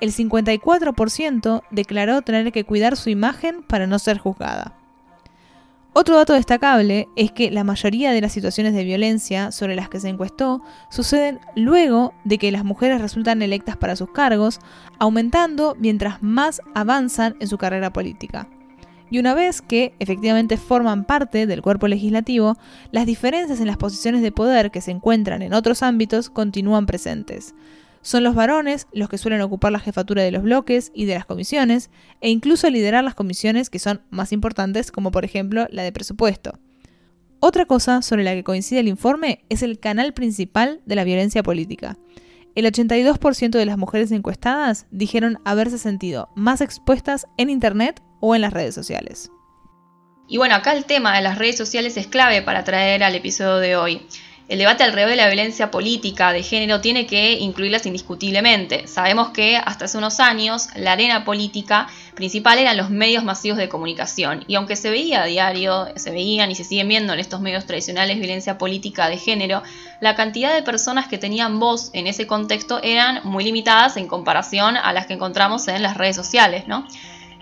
El 0.00 0.12
54% 0.12 1.62
declaró 1.70 2.22
tener 2.22 2.50
que 2.50 2.64
cuidar 2.64 2.96
su 2.96 3.10
imagen 3.10 3.62
para 3.62 3.86
no 3.86 4.00
ser 4.00 4.18
juzgada. 4.18 4.74
Otro 5.92 6.16
dato 6.16 6.32
destacable 6.32 7.06
es 7.14 7.30
que 7.30 7.52
la 7.52 7.62
mayoría 7.62 8.10
de 8.10 8.20
las 8.20 8.32
situaciones 8.32 8.74
de 8.74 8.82
violencia 8.82 9.52
sobre 9.52 9.76
las 9.76 9.88
que 9.88 10.00
se 10.00 10.08
encuestó 10.08 10.62
suceden 10.90 11.38
luego 11.54 12.12
de 12.24 12.38
que 12.38 12.50
las 12.50 12.64
mujeres 12.64 13.00
resultan 13.00 13.40
electas 13.40 13.76
para 13.76 13.94
sus 13.94 14.10
cargos, 14.10 14.58
aumentando 14.98 15.76
mientras 15.78 16.24
más 16.24 16.60
avanzan 16.74 17.36
en 17.38 17.46
su 17.46 17.56
carrera 17.56 17.92
política. 17.92 18.48
Y 19.10 19.18
una 19.18 19.34
vez 19.34 19.62
que 19.62 19.94
efectivamente 19.98 20.56
forman 20.56 21.04
parte 21.04 21.46
del 21.46 21.62
cuerpo 21.62 21.88
legislativo, 21.88 22.56
las 22.90 23.06
diferencias 23.06 23.60
en 23.60 23.66
las 23.66 23.76
posiciones 23.76 24.22
de 24.22 24.32
poder 24.32 24.70
que 24.70 24.80
se 24.80 24.90
encuentran 24.90 25.42
en 25.42 25.54
otros 25.54 25.82
ámbitos 25.82 26.30
continúan 26.30 26.86
presentes. 26.86 27.54
Son 28.02 28.22
los 28.22 28.34
varones 28.34 28.86
los 28.92 29.08
que 29.08 29.18
suelen 29.18 29.40
ocupar 29.40 29.72
la 29.72 29.80
jefatura 29.80 30.22
de 30.22 30.30
los 30.30 30.42
bloques 30.42 30.92
y 30.94 31.06
de 31.06 31.14
las 31.14 31.26
comisiones, 31.26 31.90
e 32.20 32.30
incluso 32.30 32.70
liderar 32.70 33.04
las 33.04 33.14
comisiones 33.14 33.70
que 33.70 33.78
son 33.78 34.02
más 34.10 34.32
importantes, 34.32 34.92
como 34.92 35.10
por 35.10 35.24
ejemplo 35.24 35.66
la 35.70 35.82
de 35.82 35.92
presupuesto. 35.92 36.58
Otra 37.40 37.66
cosa 37.66 38.02
sobre 38.02 38.24
la 38.24 38.34
que 38.34 38.42
coincide 38.42 38.80
el 38.80 38.88
informe 38.88 39.44
es 39.48 39.62
el 39.62 39.78
canal 39.78 40.12
principal 40.12 40.80
de 40.86 40.96
la 40.96 41.04
violencia 41.04 41.42
política. 41.42 41.96
El 42.54 42.66
82% 42.66 43.50
de 43.50 43.66
las 43.66 43.78
mujeres 43.78 44.10
encuestadas 44.10 44.86
dijeron 44.90 45.38
haberse 45.44 45.78
sentido 45.78 46.30
más 46.34 46.60
expuestas 46.60 47.26
en 47.36 47.50
Internet 47.50 48.02
o 48.20 48.34
en 48.34 48.40
las 48.40 48.52
redes 48.52 48.74
sociales. 48.74 49.30
Y 50.26 50.36
bueno, 50.36 50.54
acá 50.54 50.72
el 50.72 50.84
tema 50.84 51.16
de 51.16 51.22
las 51.22 51.38
redes 51.38 51.56
sociales 51.56 51.96
es 51.96 52.06
clave 52.06 52.42
para 52.42 52.64
traer 52.64 53.02
al 53.02 53.14
episodio 53.14 53.56
de 53.56 53.76
hoy. 53.76 54.06
El 54.48 54.58
debate 54.58 54.82
alrededor 54.82 55.10
de 55.10 55.16
la 55.16 55.26
violencia 55.26 55.70
política 55.70 56.32
de 56.32 56.42
género 56.42 56.80
tiene 56.80 57.06
que 57.06 57.32
incluirlas 57.32 57.84
indiscutiblemente. 57.84 58.86
Sabemos 58.86 59.28
que 59.28 59.58
hasta 59.58 59.84
hace 59.84 59.98
unos 59.98 60.20
años 60.20 60.68
la 60.74 60.92
arena 60.92 61.26
política 61.26 61.86
principal 62.14 62.58
eran 62.58 62.78
los 62.78 62.88
medios 62.88 63.24
masivos 63.24 63.58
de 63.58 63.68
comunicación 63.68 64.44
y 64.48 64.54
aunque 64.54 64.74
se 64.74 64.88
veía 64.88 65.22
a 65.22 65.26
diario, 65.26 65.88
se 65.96 66.10
veían 66.12 66.50
y 66.50 66.54
se 66.54 66.64
siguen 66.64 66.88
viendo 66.88 67.12
en 67.12 67.20
estos 67.20 67.42
medios 67.42 67.66
tradicionales 67.66 68.18
violencia 68.18 68.56
política 68.56 69.10
de 69.10 69.18
género, 69.18 69.62
la 70.00 70.14
cantidad 70.14 70.54
de 70.54 70.62
personas 70.62 71.08
que 71.08 71.18
tenían 71.18 71.60
voz 71.60 71.90
en 71.92 72.06
ese 72.06 72.26
contexto 72.26 72.82
eran 72.82 73.20
muy 73.24 73.44
limitadas 73.44 73.98
en 73.98 74.08
comparación 74.08 74.78
a 74.78 74.94
las 74.94 75.06
que 75.06 75.12
encontramos 75.12 75.68
en 75.68 75.82
las 75.82 75.98
redes 75.98 76.16
sociales, 76.16 76.66
¿no? 76.66 76.86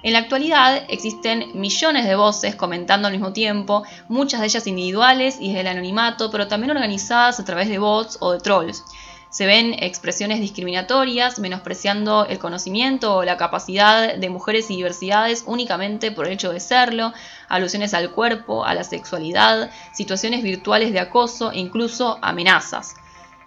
En 0.07 0.13
la 0.13 0.21
actualidad 0.21 0.85
existen 0.87 1.51
millones 1.55 2.07
de 2.07 2.15
voces 2.15 2.55
comentando 2.55 3.09
al 3.09 3.13
mismo 3.13 3.33
tiempo, 3.33 3.83
muchas 4.07 4.39
de 4.39 4.47
ellas 4.47 4.69
individuales 4.69 5.39
y 5.41 5.49
desde 5.49 5.63
el 5.63 5.67
anonimato, 5.67 6.31
pero 6.31 6.47
también 6.47 6.71
organizadas 6.71 7.41
a 7.41 7.45
través 7.45 7.69
de 7.69 7.81
bots 7.81 8.17
o 8.21 8.31
de 8.31 8.39
trolls. 8.39 8.85
Se 9.31 9.47
ven 9.47 9.75
expresiones 9.81 10.39
discriminatorias, 10.39 11.41
menospreciando 11.41 12.25
el 12.27 12.39
conocimiento 12.39 13.17
o 13.17 13.25
la 13.25 13.37
capacidad 13.37 14.15
de 14.15 14.31
mujeres 14.31 14.71
y 14.71 14.77
diversidades 14.77 15.43
únicamente 15.45 16.13
por 16.13 16.29
el 16.29 16.35
hecho 16.35 16.53
de 16.53 16.61
serlo, 16.61 17.13
alusiones 17.49 17.93
al 17.93 18.13
cuerpo, 18.13 18.65
a 18.65 18.75
la 18.75 18.85
sexualidad, 18.85 19.73
situaciones 19.93 20.45
virtuales 20.45 20.93
de 20.93 21.01
acoso 21.01 21.51
e 21.51 21.59
incluso 21.59 22.21
amenazas. 22.23 22.95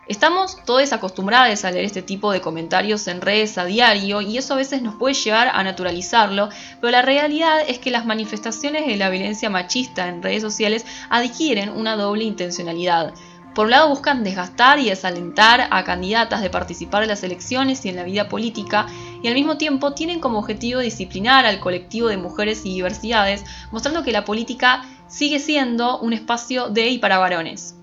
Estamos 0.10 0.58
todos 0.66 0.92
acostumbrados 0.92 1.63
a 1.63 1.70
leer 1.70 1.86
este 1.86 2.01
tipo 2.01 2.32
de 2.32 2.42
comentarios 2.42 3.08
en 3.08 3.22
redes 3.22 3.60
a 3.60 3.66
diario 3.66 4.22
y 4.22 4.39
eso 4.39 4.56
a 4.56 4.58
veces 4.58 4.82
nos 4.82 4.96
puede 4.96 5.13
llevar 5.13 5.50
a 5.54 5.63
naturalizarlo, 5.63 6.50
pero 6.82 6.89
la 6.89 7.04
realidad 7.04 7.60
es 7.68 7.78
que 7.78 7.92
las 7.92 8.08
manifestaciones 8.08 8.88
de 8.88 8.98
la 8.98 9.12
violencia 9.12 9.51
machista 9.51 10.08
en 10.08 10.24
redes 10.24 10.42
sociales 10.42 10.84
adquieren 11.12 11.70
una 11.70 11.96
doble 11.96 12.24
intencionalidad. 12.24 13.13
Por 13.54 13.66
un 13.66 13.72
lado 13.72 13.89
buscan 13.89 14.24
desgastar 14.24 14.80
y 14.80 14.89
desalentar 14.89 15.68
a 15.70 15.84
candidatas 15.84 16.42
de 16.42 16.50
participar 16.50 17.04
en 17.04 17.10
las 17.10 17.22
elecciones 17.22 17.86
y 17.86 17.89
en 17.89 17.96
la 17.96 18.04
vida 18.04 18.30
política, 18.30 18.88
y 19.22 19.28
al 19.28 19.36
mismo 19.36 19.58
tiempo 19.58 19.94
tienen 19.94 20.20
como 20.20 20.39
objetivo 20.39 20.80
disciplinar 20.80 21.46
al 21.46 21.60
colectivo 21.60 22.08
de 22.08 22.18
mujeres 22.18 22.66
y 22.66 22.74
diversidades, 22.74 23.46
mostrando 23.72 24.01
que 24.01 24.12
la 24.12 24.25
política 24.25 24.82
sigue 25.08 25.38
siendo 25.38 26.00
un 26.00 26.13
espacio 26.13 26.70
de 26.70 26.88
y 26.88 26.98
para 26.98 27.20
varones. 27.20 27.75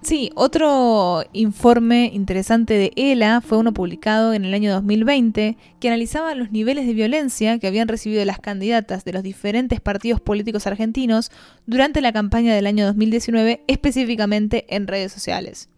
Sí, 0.00 0.30
otro 0.36 1.24
informe 1.32 2.10
interesante 2.14 2.74
de 2.74 2.92
ELA 2.94 3.40
fue 3.40 3.58
uno 3.58 3.74
publicado 3.74 4.32
en 4.32 4.44
el 4.44 4.54
año 4.54 4.72
2020 4.72 5.56
que 5.80 5.88
analizaba 5.88 6.36
los 6.36 6.52
niveles 6.52 6.86
de 6.86 6.94
violencia 6.94 7.58
que 7.58 7.66
habían 7.66 7.88
recibido 7.88 8.24
las 8.24 8.38
candidatas 8.38 9.04
de 9.04 9.12
los 9.12 9.24
diferentes 9.24 9.80
partidos 9.80 10.20
políticos 10.20 10.68
argentinos 10.68 11.32
durante 11.66 12.00
la 12.00 12.12
campaña 12.12 12.54
del 12.54 12.68
año 12.68 12.86
2019, 12.86 13.64
específicamente 13.66 14.66
en 14.68 14.86
redes 14.86 15.10
sociales. 15.10 15.68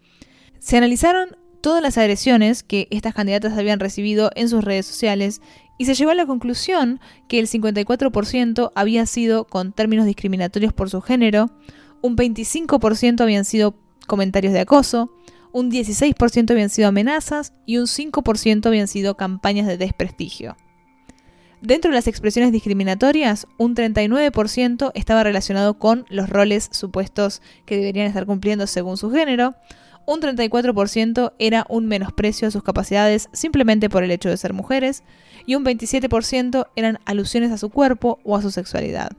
Se 0.59 0.77
analizaron 0.77 1.39
todas 1.63 1.83
las 1.83 1.97
agresiones 1.97 2.63
que 2.63 2.89
estas 2.91 3.15
candidatas 3.15 3.57
habían 3.57 3.81
recibido 3.81 4.31
en 4.35 4.51
sus 4.51 4.63
redes 4.63 4.85
sociales 4.85 5.41
y 5.79 5.87
se 5.87 5.95
llegó 5.95 6.11
a 6.11 6.15
la 6.15 6.27
conclusión 6.27 7.01
que 7.27 7.39
el 7.39 7.47
54% 7.47 8.71
había 8.75 9.07
sido 9.07 9.47
con 9.47 9.73
términos 9.73 10.05
discriminatorios 10.05 10.75
por 10.75 10.91
su 10.91 11.01
género, 11.01 11.51
un 12.03 12.17
25% 12.17 13.23
habían 13.23 13.47
sido 13.47 13.75
comentarios 14.11 14.53
de 14.53 14.61
acoso, 14.61 15.09
un 15.53 15.71
16% 15.71 16.51
habían 16.51 16.69
sido 16.69 16.89
amenazas 16.89 17.53
y 17.65 17.79
un 17.79 17.87
5% 17.87 18.67
habían 18.67 18.89
sido 18.89 19.17
campañas 19.17 19.69
de 19.69 19.79
desprestigio. 19.79 20.57
Dentro 21.63 21.91
de 21.91 21.95
las 21.95 22.09
expresiones 22.09 22.53
discriminatorias, 22.53 23.47
un 23.57 23.77
39% 23.77 24.91
estaba 24.95 25.23
relacionado 25.23 25.79
con 25.79 26.07
los 26.09 26.29
roles 26.29 26.69
supuestos 26.73 27.41
que 27.67 27.77
deberían 27.77 28.07
estar 28.07 28.27
cumpliendo 28.27 28.67
según 28.67 28.97
su 28.97 29.11
género, 29.11 29.55
un 30.07 30.21
34% 30.21 31.35
era 31.39 31.67
un 31.69 31.87
menosprecio 31.87 32.49
a 32.49 32.51
sus 32.51 32.65
capacidades 32.65 33.29
simplemente 33.33 33.89
por 33.89 34.03
el 34.03 34.11
hecho 34.11 34.29
de 34.29 34.37
ser 34.37 34.55
mujeres, 34.55 35.05
y 35.47 35.55
un 35.55 35.65
27% 35.65 36.67
eran 36.75 36.99
alusiones 37.05 37.53
a 37.53 37.59
su 37.59 37.71
cuerpo 37.71 38.19
o 38.25 38.37
a 38.37 38.43
su 38.43 38.51
sexualidad. 38.51 39.13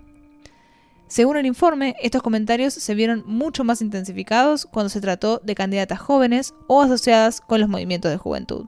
Según 1.12 1.36
el 1.36 1.46
informe, 1.46 1.98
estos 2.02 2.22
comentarios 2.22 2.74
se 2.74 2.96
vieron 2.96 3.26
mucho 3.26 3.66
más 3.66 3.82
intensificados 3.82 4.66
cuando 4.66 4.88
se 4.88 5.02
trató 5.02 5.40
de 5.40 5.56
candidatas 5.56 6.00
jóvenes 6.00 6.54
o 6.68 6.82
asociadas 6.82 7.42
con 7.42 7.60
los 7.60 7.68
movimientos 7.68 8.10
de 8.10 8.16
juventud. 8.16 8.68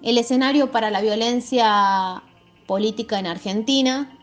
El 0.00 0.16
escenario 0.16 0.70
para 0.70 0.92
la 0.92 1.00
violencia 1.00 2.22
política 2.68 3.18
en 3.18 3.26
Argentina 3.26 4.16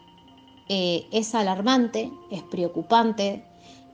eh, 0.70 1.06
es 1.12 1.36
alarmante, 1.36 2.14
es 2.32 2.44
preocupante, 2.44 3.44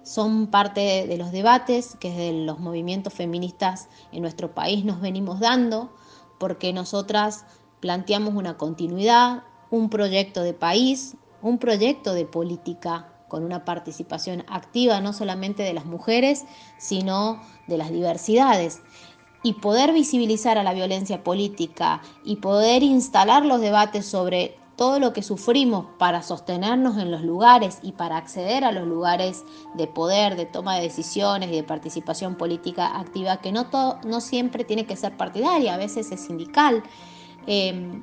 son 0.03 0.45
parte 0.45 1.07
de 1.07 1.17
los 1.17 1.31
debates 1.31 1.97
que 1.99 2.11
desde 2.11 2.45
los 2.45 2.59
movimientos 2.59 3.15
feministas 3.15 3.89
en 4.11 4.21
nuestro 4.21 4.53
país 4.53 4.85
nos 4.85 5.01
venimos 5.01 5.39
dando, 5.39 5.91
porque 6.37 6.71
nosotras 6.71 7.45
planteamos 7.79 8.35
una 8.35 8.57
continuidad, 8.57 9.41
un 9.71 9.89
proyecto 9.89 10.43
de 10.43 10.53
país, 10.53 11.15
un 11.45 11.59
proyecto 11.59 12.15
de 12.15 12.25
política 12.25 13.07
con 13.27 13.43
una 13.43 13.65
participación 13.65 14.43
activa 14.47 14.99
no 14.99 15.13
solamente 15.13 15.61
de 15.61 15.73
las 15.73 15.85
mujeres, 15.85 16.43
sino 16.79 17.39
de 17.67 17.77
las 17.77 17.91
diversidades. 17.91 18.81
Y 19.43 19.53
poder 19.53 19.93
visibilizar 19.93 20.57
a 20.57 20.63
la 20.63 20.73
violencia 20.73 21.23
política 21.23 22.01
y 22.23 22.37
poder 22.37 22.81
instalar 22.81 23.45
los 23.45 23.61
debates 23.61 24.07
sobre 24.07 24.57
todo 24.75 24.99
lo 24.99 25.13
que 25.13 25.21
sufrimos 25.21 25.85
para 25.99 26.23
sostenernos 26.23 26.97
en 26.97 27.11
los 27.11 27.21
lugares 27.21 27.77
y 27.83 27.91
para 27.91 28.17
acceder 28.17 28.63
a 28.63 28.71
los 28.71 28.87
lugares 28.87 29.43
de 29.75 29.85
poder, 29.85 30.35
de 30.35 30.47
toma 30.47 30.77
de 30.77 30.81
decisiones 30.81 31.49
y 31.49 31.57
de 31.57 31.63
participación 31.63 32.35
política 32.35 32.99
activa, 32.99 33.37
que 33.37 33.51
no, 33.51 33.67
no 34.03 34.19
siempre 34.19 34.63
tiene 34.63 34.87
que 34.87 34.95
ser 34.95 35.15
partidaria, 35.15 35.75
a 35.75 35.77
veces 35.77 36.11
es 36.11 36.21
sindical 36.21 36.81
eh, 37.45 38.01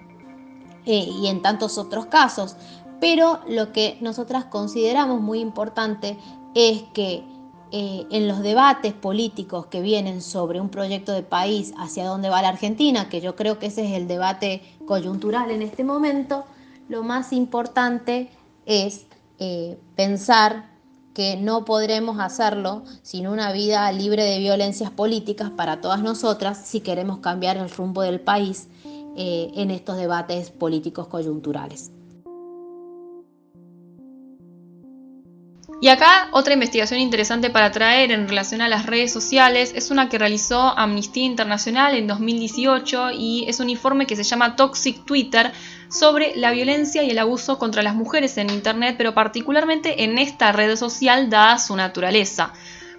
eh, 0.85 1.07
y 1.09 1.29
en 1.29 1.43
tantos 1.43 1.79
otros 1.79 2.07
casos. 2.07 2.57
Pero 3.03 3.41
lo 3.49 3.73
que 3.73 3.99
nosotras 4.01 4.45
consideramos 4.45 5.21
muy 5.21 5.41
importante 5.41 6.17
es 6.55 6.85
que 6.95 7.25
eh, 7.73 8.07
en 8.13 8.29
los 8.29 8.45
debates 8.45 8.93
políticos 8.93 9.67
que 9.67 9.81
vienen 9.81 10.23
sobre 10.23 10.61
un 10.61 10.69
proyecto 10.69 11.11
de 11.11 11.25
país 11.25 11.75
hacia 11.77 12.07
dónde 12.07 12.29
va 12.29 12.43
la 12.43 12.51
Argentina, 12.51 13.09
que 13.09 13.21
yo 13.21 13.35
creo 13.35 13.59
que 13.59 13.67
ese 13.67 13.85
es 13.85 13.95
el 13.95 14.07
debate 14.07 14.63
coyuntural 14.87 15.51
en 15.51 15.63
este 15.63 15.83
momento, 15.83 16.45
lo 16.89 17.03
más 17.03 17.33
importante 17.33 18.31
es 18.67 19.07
eh, 19.41 19.81
pensar 19.97 20.71
que 21.13 21.37
no 21.37 21.65
podremos 21.65 22.21
hacerlo 22.21 22.85
sin 23.03 23.27
una 23.27 23.51
vida 23.51 23.91
libre 23.91 24.23
de 24.23 24.39
violencias 24.39 24.93
políticas 24.93 25.51
para 25.51 25.81
todas 25.81 26.05
nosotras 26.05 26.57
si 26.65 26.83
queremos 26.83 27.19
cambiar 27.19 27.57
el 27.57 27.69
rumbo 27.69 28.03
del 28.03 28.21
país 28.21 28.69
eh, 29.17 29.51
en 29.57 29.73
estos 29.73 29.97
debates 29.97 30.53
políticos 30.53 31.09
coyunturales. 31.09 31.91
Y 35.83 35.89
acá 35.89 36.29
otra 36.31 36.55
investigación 36.55 37.01
interesante 37.01 37.51
para 37.51 37.73
traer 37.73 38.13
en 38.13 38.29
relación 38.29 38.61
a 38.61 38.69
las 38.69 38.87
redes 38.87 39.13
sociales 39.13 39.73
es 39.75 39.91
una 39.91 40.09
que 40.09 40.17
realizó 40.17 40.79
Amnistía 40.79 41.25
Internacional 41.25 41.97
en 41.97 42.07
2018 42.07 43.11
y 43.19 43.47
es 43.49 43.59
un 43.59 43.69
informe 43.69 44.07
que 44.07 44.15
se 44.15 44.23
llama 44.23 44.55
Toxic 44.55 45.05
Twitter 45.05 45.51
sobre 45.89 46.37
la 46.37 46.53
violencia 46.53 47.03
y 47.03 47.11
el 47.11 47.19
abuso 47.19 47.59
contra 47.59 47.83
las 47.83 47.97
mujeres 47.97 48.39
en 48.39 48.51
Internet, 48.51 48.95
pero 48.97 49.13
particularmente 49.13 50.05
en 50.05 50.19
esta 50.19 50.53
red 50.53 50.77
social 50.77 51.29
dada 51.29 51.59
su 51.59 51.75
naturaleza. 51.75 52.53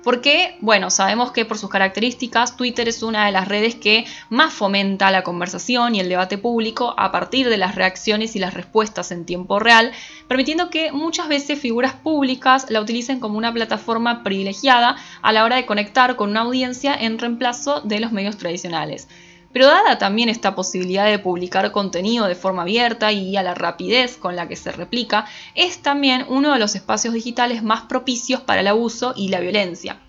Porque, 0.04 0.58
bueno, 0.60 0.90
sabemos 0.90 1.32
que 1.32 1.46
por 1.46 1.58
sus 1.58 1.70
características 1.70 2.58
Twitter 2.58 2.90
es 2.90 3.04
una 3.04 3.26
de 3.26 3.32
las 3.32 3.48
redes 3.48 3.76
que 3.76 4.06
más 4.30 4.54
fomenta 4.54 5.12
la 5.12 5.24
conversación 5.24 5.96
y 5.96 6.02
el 6.02 6.10
debate 6.10 6.38
público 6.38 6.94
a 6.98 7.12
partir 7.12 7.48
de 7.48 7.58
las 7.58 7.76
reacciones 7.76 8.36
y 8.36 8.40
las 8.40 8.54
respuestas 8.54 9.12
en 9.12 9.26
tiempo 9.26 9.60
real, 9.60 9.94
permitiendo 10.28 10.70
que 10.70 10.92
muchas 10.92 11.30
veces 11.30 11.60
figuras 11.60 11.94
públicas 11.94 12.66
la 12.70 12.82
utilicen 12.82 13.22
como 13.22 13.38
una 13.38 13.54
plataforma 13.54 14.24
privilegiada 14.24 14.98
a 15.22 15.32
la 15.32 15.46
hora 15.46 15.56
de 15.56 15.66
conectar 15.66 16.18
con 16.18 16.32
una 16.32 16.42
audiencia 16.42 16.94
en 16.94 17.18
reemplazo 17.18 17.80
de 17.82 18.02
los 18.02 18.12
medios 18.12 18.38
tradicionales. 18.38 19.08
Pero 19.54 19.68
dada 19.68 20.00
también 20.00 20.30
esta 20.30 20.56
posibilidad 20.56 21.06
de 21.06 21.20
publicar 21.20 21.72
contenido 21.72 22.28
de 22.28 22.36
forma 22.36 22.64
abierta 22.64 23.12
y 23.12 23.38
a 23.38 23.44
la 23.44 23.54
rapidez 23.54 24.18
con 24.18 24.36
la 24.36 24.48
que 24.48 24.56
se 24.56 24.72
replica, 24.72 25.26
es 25.56 25.82
también 25.82 26.26
uno 26.28 26.52
de 26.52 26.60
los 26.60 26.76
espacios 26.76 27.14
digitales 27.14 27.64
más 27.64 27.84
propicios 27.84 28.42
para 28.42 28.62
el 28.62 28.68
abuso 28.68 29.14
y 29.16 29.30
la 29.30 29.40
violencia. 29.40 30.00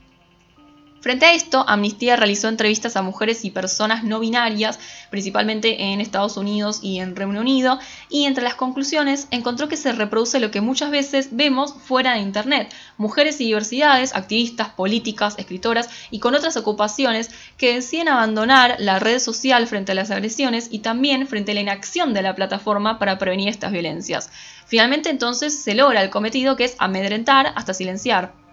Frente 1.04 1.26
a 1.26 1.34
esto, 1.34 1.66
Amnistía 1.68 2.16
realizó 2.16 2.48
entrevistas 2.48 2.96
a 2.96 3.02
mujeres 3.02 3.44
y 3.44 3.50
personas 3.50 4.04
no 4.04 4.20
binarias, 4.20 4.80
principalmente 5.10 5.92
en 5.92 6.00
Estados 6.00 6.38
Unidos 6.38 6.78
y 6.80 6.98
en 6.98 7.14
Reino 7.14 7.42
Unido, 7.42 7.78
y 8.08 8.24
entre 8.24 8.42
las 8.42 8.54
conclusiones 8.54 9.28
encontró 9.30 9.68
que 9.68 9.76
se 9.76 9.92
reproduce 9.92 10.40
lo 10.40 10.50
que 10.50 10.62
muchas 10.62 10.90
veces 10.90 11.28
vemos 11.32 11.74
fuera 11.74 12.14
de 12.14 12.20
Internet, 12.20 12.72
mujeres 12.96 13.38
y 13.42 13.44
diversidades, 13.44 14.14
activistas, 14.14 14.70
políticas, 14.70 15.34
escritoras 15.36 15.90
y 16.10 16.20
con 16.20 16.34
otras 16.34 16.56
ocupaciones 16.56 17.28
que 17.58 17.74
deciden 17.74 18.08
abandonar 18.08 18.76
la 18.78 18.98
red 18.98 19.18
social 19.18 19.66
frente 19.66 19.92
a 19.92 19.96
las 19.96 20.10
agresiones 20.10 20.68
y 20.70 20.78
también 20.78 21.26
frente 21.26 21.52
a 21.52 21.54
la 21.54 21.60
inacción 21.60 22.14
de 22.14 22.22
la 22.22 22.34
plataforma 22.34 22.98
para 22.98 23.18
prevenir 23.18 23.50
estas 23.50 23.72
violencias. 23.72 24.30
Finalmente 24.64 25.10
entonces 25.10 25.54
se 25.62 25.74
logra 25.74 26.00
el 26.00 26.08
cometido 26.08 26.56
que 26.56 26.64
es 26.64 26.76
amedrentar 26.78 27.52
hasta 27.56 27.74
silenciar. 27.74 28.43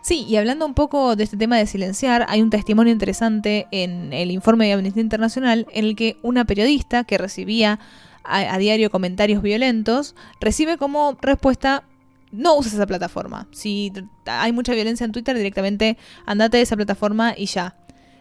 Sí, 0.00 0.24
y 0.28 0.36
hablando 0.36 0.64
un 0.64 0.74
poco 0.74 1.16
de 1.16 1.24
este 1.24 1.36
tema 1.36 1.56
de 1.56 1.66
silenciar, 1.66 2.24
hay 2.28 2.40
un 2.40 2.50
testimonio 2.50 2.92
interesante 2.92 3.66
en 3.70 4.12
el 4.12 4.30
informe 4.30 4.66
de 4.66 4.72
Amnistía 4.72 5.02
Internacional 5.02 5.66
en 5.72 5.84
el 5.84 5.96
que 5.96 6.16
una 6.22 6.44
periodista 6.44 7.04
que 7.04 7.18
recibía 7.18 7.78
a, 8.24 8.58
diario 8.58 8.90
comentarios 8.90 9.42
violentos 9.42 10.14
recibe 10.40 10.76
como 10.76 11.16
respuesta 11.20 11.84
no 12.30 12.56
uses 12.56 12.74
esa 12.74 12.86
plataforma. 12.86 13.48
Si 13.52 13.92
hay 14.26 14.52
mucha 14.52 14.74
violencia 14.74 15.04
en 15.04 15.12
Twitter, 15.12 15.36
directamente 15.36 15.96
andate 16.26 16.58
de 16.58 16.62
esa 16.62 16.76
plataforma 16.76 17.34
y 17.36 17.46
ya. 17.46 17.74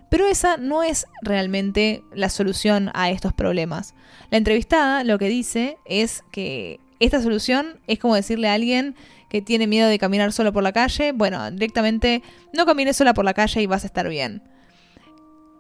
Pero 0.10 0.26
esa 0.28 0.56
no 0.56 0.84
es 0.84 1.06
realmente 1.22 2.04
la 2.14 2.30
solución 2.30 2.90
a 2.94 3.10
estos 3.10 3.34
problemas. 3.34 3.94
La 4.32 4.38
entrevistada 4.38 5.04
lo 5.04 5.20
que 5.20 5.28
dice 5.28 5.78
es 5.86 6.24
que 6.32 6.80
esta 7.00 7.22
solución 7.22 7.80
es 7.88 8.00
como 8.00 8.16
decirle 8.16 8.48
a 8.48 8.54
alguien 8.54 8.96
que 9.30 9.42
tiene 9.42 9.68
miedo 9.68 9.88
de 9.90 10.00
caminar 10.00 10.32
solo 10.32 10.54
por 10.54 10.64
la 10.64 10.72
calle, 10.72 11.12
bueno, 11.12 11.50
directamente 11.52 12.24
no 12.54 12.66
camines 12.66 12.98
sola 12.98 13.14
por 13.14 13.26
la 13.26 13.34
calle 13.34 13.62
y 13.62 13.66
vas 13.66 13.84
a 13.84 13.88
estar 13.88 14.08
bien. 14.08 14.44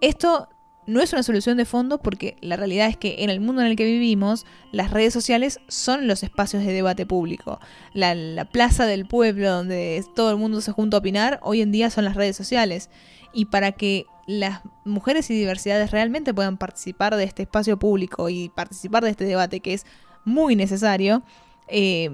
Esto 0.02 0.50
no 0.88 1.02
es 1.02 1.12
una 1.12 1.22
solución 1.22 1.58
de 1.58 1.66
fondo 1.66 1.98
porque 1.98 2.38
la 2.40 2.56
realidad 2.56 2.88
es 2.88 2.96
que 2.96 3.18
en 3.20 3.30
el 3.30 3.42
mundo 3.42 3.62
en 3.62 3.68
el 3.68 3.76
que 3.76 3.84
vivimos, 3.84 4.46
las 4.72 4.90
redes 4.92 5.14
sociales 5.14 5.60
son 5.68 6.08
los 6.08 6.24
espacios 6.24 6.64
de 6.64 6.72
debate 6.72 7.06
público. 7.06 7.60
La, 7.94 8.16
la, 8.16 8.46
plaza 8.46 8.86
del 8.86 9.06
pueblo 9.06 9.52
donde 9.52 10.04
todo 10.16 10.32
el 10.32 10.38
mundo 10.38 10.62
se 10.62 10.72
junta 10.72 10.98
a 10.98 11.00
opinar, 11.02 11.40
hoy 11.44 11.62
en 11.62 11.74
día 11.74 11.90
son 11.90 12.06
las 12.06 12.16
redes 12.16 12.38
sociales. 12.38 12.90
Y 13.34 13.46
para 13.46 13.74
que 13.74 14.06
las 14.28 14.62
mujeres 14.86 15.30
y 15.30 15.36
diversidades 15.36 15.92
realmente 15.92 16.34
puedan 16.34 16.58
participar 16.58 17.16
de 17.18 17.26
este 17.26 17.44
espacio 17.44 17.78
público 17.78 18.30
y 18.30 18.50
participar 18.50 19.04
de 19.04 19.10
este 19.10 19.26
debate 19.26 19.60
que 19.60 19.74
es 19.74 19.86
muy 20.24 20.56
necesario, 20.56 21.22
eh, 21.68 22.10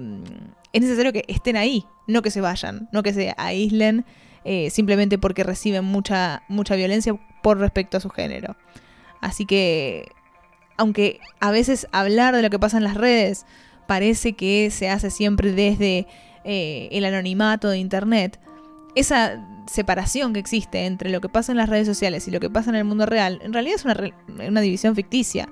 es 0.74 0.82
necesario 0.82 1.12
que 1.12 1.24
estén 1.28 1.56
ahí, 1.56 1.86
no 2.08 2.20
que 2.20 2.32
se 2.32 2.40
vayan, 2.40 2.88
no 2.92 3.04
que 3.04 3.12
se 3.12 3.32
aíslen 3.38 4.04
eh, 4.44 4.70
simplemente 4.70 5.18
porque 5.18 5.44
reciben 5.44 5.84
mucha, 5.84 6.42
mucha 6.48 6.74
violencia 6.74 7.14
por 7.42 7.58
respecto 7.58 7.96
a 7.96 8.00
su 8.00 8.10
género. 8.10 8.56
Así 9.20 9.46
que, 9.46 10.08
aunque 10.76 11.20
a 11.40 11.52
veces 11.52 11.86
hablar 11.92 12.34
de 12.34 12.42
lo 12.42 12.50
que 12.50 12.58
pasa 12.58 12.76
en 12.76 12.82
las 12.82 12.94
redes 12.94 13.46
parece 13.86 14.32
que 14.32 14.70
se 14.72 14.90
hace 14.90 15.10
siempre 15.10 15.52
desde 15.52 16.08
eh, 16.42 16.88
el 16.90 17.04
anonimato 17.04 17.70
de 17.70 17.78
Internet, 17.78 18.40
esa 18.96 19.46
separación 19.70 20.32
que 20.32 20.40
existe 20.40 20.86
entre 20.86 21.08
lo 21.08 21.20
que 21.20 21.28
pasa 21.28 21.52
en 21.52 21.58
las 21.58 21.68
redes 21.68 21.86
sociales 21.86 22.26
y 22.26 22.32
lo 22.32 22.40
que 22.40 22.50
pasa 22.50 22.70
en 22.70 22.76
el 22.76 22.84
mundo 22.84 23.06
real, 23.06 23.38
en 23.44 23.52
realidad 23.52 23.76
es 23.76 23.84
una, 23.84 23.96
una 24.48 24.60
división 24.60 24.96
ficticia. 24.96 25.48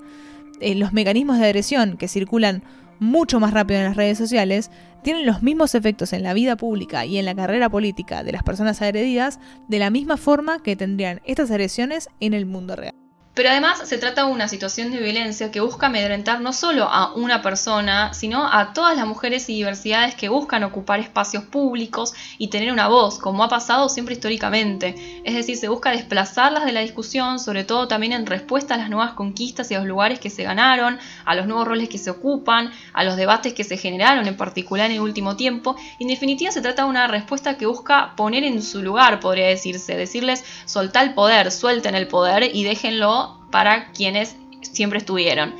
Eh, 0.59 0.75
los 0.75 0.91
mecanismos 0.91 1.39
de 1.39 1.45
agresión 1.45 1.95
que 1.95 2.09
circulan 2.09 2.63
mucho 2.99 3.39
más 3.39 3.53
rápido 3.53 3.79
en 3.79 3.85
las 3.85 3.97
redes 3.97 4.17
sociales 4.17 4.71
tienen 5.03 5.25
los 5.25 5.43
mismos 5.43 5.75
efectos 5.75 6.13
en 6.13 6.23
la 6.23 6.33
vida 6.33 6.55
pública 6.55 7.05
y 7.05 7.17
en 7.17 7.25
la 7.25 7.35
carrera 7.35 7.69
política 7.69 8.23
de 8.23 8.31
las 8.31 8.43
personas 8.43 8.81
agredidas 8.81 9.39
de 9.67 9.79
la 9.79 9.89
misma 9.89 10.17
forma 10.17 10.61
que 10.63 10.75
tendrían 10.75 11.21
estas 11.25 11.51
agresiones 11.51 12.09
en 12.19 12.33
el 12.33 12.45
mundo 12.45 12.75
real. 12.75 13.02
Pero 13.33 13.49
además 13.49 13.81
se 13.85 13.97
trata 13.97 14.25
de 14.25 14.31
una 14.31 14.47
situación 14.47 14.91
de 14.91 14.99
violencia 14.99 15.49
que 15.49 15.59
busca 15.59 15.87
amedrentar 15.87 16.39
no 16.41 16.53
solo 16.53 16.83
a 16.83 17.13
una 17.15 17.41
persona, 17.41 18.13
sino 18.13 18.47
a 18.47 18.73
todas 18.73 18.95
las 18.95 19.07
mujeres 19.07 19.49
y 19.49 19.55
diversidades 19.55 20.13
que 20.13 20.29
buscan 20.29 20.63
ocupar 20.63 20.99
espacios 20.99 21.43
públicos 21.45 22.13
y 22.37 22.49
tener 22.49 22.71
una 22.71 22.89
voz, 22.89 23.17
como 23.17 23.43
ha 23.43 23.49
pasado 23.49 23.89
siempre 23.89 24.13
históricamente. 24.13 25.21
Es 25.23 25.33
decir, 25.33 25.57
se 25.57 25.67
busca 25.67 25.89
desplazarlas 25.89 26.63
de 26.65 26.73
la 26.73 26.81
discusión, 26.81 27.39
sobre 27.39 27.63
todo 27.63 27.87
también 27.87 28.13
en 28.13 28.27
respuesta 28.27 28.75
a 28.75 28.77
las 28.77 28.91
nuevas 28.91 29.13
conquistas 29.13 29.71
y 29.71 29.73
a 29.73 29.79
los 29.79 29.87
lugares 29.87 30.19
que 30.19 30.29
se 30.29 30.43
ganaron, 30.43 30.99
a 31.25 31.33
los 31.33 31.47
nuevos 31.47 31.67
roles 31.67 31.89
que 31.89 31.97
se 31.97 32.11
ocupan, 32.11 32.71
a 32.93 33.03
los 33.03 33.15
debates 33.15 33.53
que 33.53 33.63
se 33.63 33.77
generaron 33.77 34.27
en 34.27 34.37
particular 34.37 34.91
en 34.91 34.97
el 34.97 35.01
último 35.01 35.35
tiempo. 35.35 35.75
en 35.99 36.07
definitiva 36.07 36.51
se 36.51 36.61
trata 36.61 36.83
de 36.83 36.89
una 36.89 37.07
respuesta 37.07 37.57
que 37.57 37.65
busca 37.65 38.13
poner 38.15 38.43
en 38.43 38.61
su 38.61 38.83
lugar, 38.83 39.19
podría 39.19 39.47
decirse, 39.47 39.95
decirles 39.95 40.43
soltá 40.65 41.01
el 41.01 41.15
poder, 41.15 41.51
suelten 41.51 41.95
el 41.95 42.07
poder 42.07 42.55
y 42.55 42.63
déjenlo 42.63 43.22
para 43.51 43.91
quienes 43.91 44.35
siempre 44.61 44.99
estuvieron. 44.99 45.53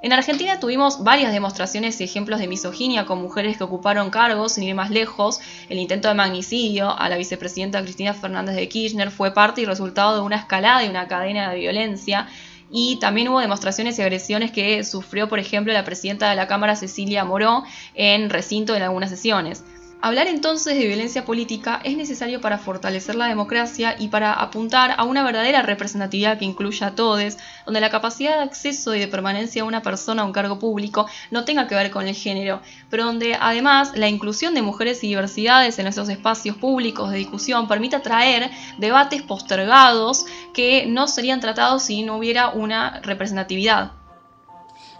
En 0.00 0.12
Argentina 0.12 0.60
tuvimos 0.60 1.02
varias 1.02 1.32
demostraciones 1.32 2.00
y 2.00 2.04
ejemplos 2.04 2.38
de 2.38 2.46
misoginia 2.46 3.04
con 3.04 3.20
mujeres 3.20 3.56
que 3.56 3.64
ocuparon 3.64 4.10
cargos, 4.10 4.52
sin 4.52 4.62
ir 4.62 4.76
más 4.76 4.90
lejos. 4.90 5.40
El 5.68 5.78
intento 5.78 6.06
de 6.06 6.14
magnicidio 6.14 6.96
a 6.96 7.08
la 7.08 7.16
vicepresidenta 7.16 7.82
Cristina 7.82 8.14
Fernández 8.14 8.54
de 8.54 8.68
Kirchner 8.68 9.10
fue 9.10 9.34
parte 9.34 9.60
y 9.60 9.64
resultado 9.64 10.14
de 10.14 10.22
una 10.22 10.36
escalada 10.36 10.84
y 10.84 10.88
una 10.88 11.08
cadena 11.08 11.50
de 11.50 11.58
violencia. 11.58 12.28
Y 12.70 12.96
también 13.00 13.28
hubo 13.28 13.40
demostraciones 13.40 13.98
y 13.98 14.02
agresiones 14.02 14.52
que 14.52 14.84
sufrió, 14.84 15.28
por 15.28 15.40
ejemplo, 15.40 15.72
la 15.72 15.84
presidenta 15.84 16.30
de 16.30 16.36
la 16.36 16.46
Cámara, 16.46 16.76
Cecilia 16.76 17.24
Moró, 17.24 17.64
en 17.94 18.30
recinto 18.30 18.76
en 18.76 18.82
algunas 18.82 19.10
sesiones. 19.10 19.64
Hablar 20.00 20.28
entonces 20.28 20.78
de 20.78 20.86
violencia 20.86 21.24
política 21.24 21.80
es 21.82 21.96
necesario 21.96 22.40
para 22.40 22.58
fortalecer 22.58 23.16
la 23.16 23.26
democracia 23.26 23.96
y 23.98 24.06
para 24.06 24.32
apuntar 24.32 24.94
a 24.96 25.02
una 25.02 25.24
verdadera 25.24 25.62
representatividad 25.62 26.38
que 26.38 26.44
incluya 26.44 26.86
a 26.86 26.94
todos, 26.94 27.36
donde 27.66 27.80
la 27.80 27.90
capacidad 27.90 28.36
de 28.36 28.44
acceso 28.44 28.94
y 28.94 29.00
de 29.00 29.08
permanencia 29.08 29.62
de 29.62 29.68
una 29.68 29.82
persona 29.82 30.22
a 30.22 30.24
un 30.24 30.30
cargo 30.30 30.60
público 30.60 31.08
no 31.32 31.44
tenga 31.44 31.66
que 31.66 31.74
ver 31.74 31.90
con 31.90 32.06
el 32.06 32.14
género, 32.14 32.60
pero 32.90 33.06
donde 33.06 33.36
además 33.40 33.90
la 33.96 34.08
inclusión 34.08 34.54
de 34.54 34.62
mujeres 34.62 35.02
y 35.02 35.08
diversidades 35.08 35.80
en 35.80 35.88
esos 35.88 36.08
espacios 36.08 36.56
públicos 36.56 37.10
de 37.10 37.18
discusión 37.18 37.66
permita 37.66 38.00
traer 38.00 38.52
debates 38.78 39.22
postergados 39.22 40.26
que 40.54 40.86
no 40.86 41.08
serían 41.08 41.40
tratados 41.40 41.82
si 41.82 42.04
no 42.04 42.18
hubiera 42.18 42.50
una 42.50 43.00
representatividad. 43.00 43.90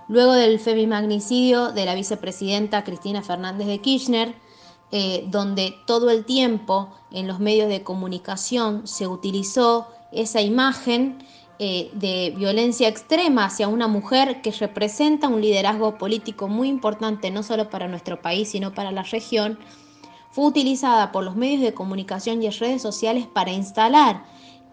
Luego 0.09 0.33
del 0.33 0.59
femimagnicidio 0.59 1.71
de 1.71 1.85
la 1.85 1.95
vicepresidenta 1.95 2.83
Cristina 2.83 3.23
Fernández 3.23 3.69
de 3.69 3.79
Kirchner, 3.79 4.48
eh, 4.91 5.25
donde 5.29 5.75
todo 5.87 6.11
el 6.11 6.25
tiempo 6.25 6.89
en 7.11 7.27
los 7.27 7.41
medios 7.41 7.69
de 7.69 7.83
comunicación 7.83 8.87
se 8.87 9.07
utilizó 9.07 9.89
esa 10.13 10.41
imagen 10.41 11.19
eh, 11.59 11.91
de 11.93 12.33
violencia 12.37 12.87
extrema 12.87 13.47
hacia 13.47 13.67
una 13.69 13.89
mujer 13.89 14.41
que 14.43 14.53
representa 14.53 15.27
un 15.29 15.41
liderazgo 15.41 15.99
político 15.99 16.47
muy 16.47 16.69
importante 16.69 17.31
no 17.31 17.43
solo 17.43 17.69
para 17.69 17.89
nuestro 17.89 18.23
país, 18.23 18.51
sino 18.51 18.73
para 18.73 18.93
la 18.93 19.03
región, 19.03 19.59
fue 20.31 20.47
utilizada 20.47 21.11
por 21.11 21.25
los 21.25 21.35
medios 21.35 21.63
de 21.63 21.75
comunicación 21.75 22.43
y 22.43 22.49
redes 22.49 22.81
sociales 22.81 23.27
para 23.27 23.51
instalar 23.51 24.25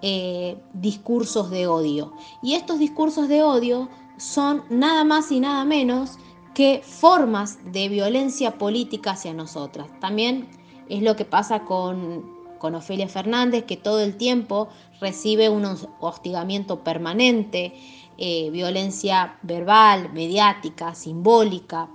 eh, 0.02 0.58
discursos 0.74 1.50
de 1.50 1.66
odio. 1.66 2.14
Y 2.44 2.54
estos 2.54 2.78
discursos 2.78 3.28
de 3.28 3.42
odio 3.42 3.90
son 4.18 4.64
nada 4.70 5.04
más 5.04 5.32
y 5.32 5.40
nada 5.40 5.66
menos 5.66 6.20
qué 6.56 6.82
formas 6.84 7.60
de 7.72 7.90
violencia 7.90 8.58
política 8.58 9.12
hacia 9.12 9.34
nosotras. 9.34 9.88
También 10.00 10.48
es 10.90 11.04
lo 11.04 11.16
que 11.16 11.26
pasa 11.26 11.60
con, 11.60 12.34
Ofelia 12.60 13.08
Fernández, 13.08 13.66
que 13.66 13.78
todo 13.78 14.00
el 14.00 14.18
tiempo 14.18 14.70
recibe 15.00 15.50
un 15.50 15.66
hostigamiento 16.00 16.84
permanente, 16.84 17.76
eh, 18.18 18.50
violencia 18.50 19.38
verbal, 19.44 20.12
mediática, 20.14 20.96
simbólica, 20.96 21.90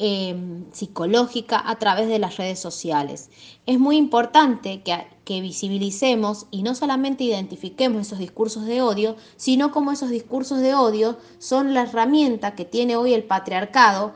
Em, 0.00 0.70
psicológica 0.70 1.60
a 1.68 1.74
través 1.74 2.06
de 2.06 2.20
las 2.20 2.36
redes 2.36 2.60
sociales. 2.60 3.30
Es 3.66 3.80
muy 3.80 3.96
importante 3.96 4.80
que, 4.82 4.94
que, 5.28 5.42
visibilicemos 5.42 6.46
y 6.50 6.62
no 6.62 6.74
solamente 6.74 7.22
identifiquemos 7.22 8.06
esos 8.06 8.18
discursos 8.18 8.64
de 8.64 8.80
odio, 8.80 9.16
sino 9.36 9.70
como 9.72 9.92
esos 9.92 10.08
discursos 10.08 10.60
de 10.60 10.74
odio 10.74 11.18
son 11.38 11.74
la 11.74 11.82
herramienta 11.82 12.54
que 12.54 12.64
tiene 12.64 12.96
hoy 12.96 13.12
el 13.12 13.24
patriarcado 13.24 14.14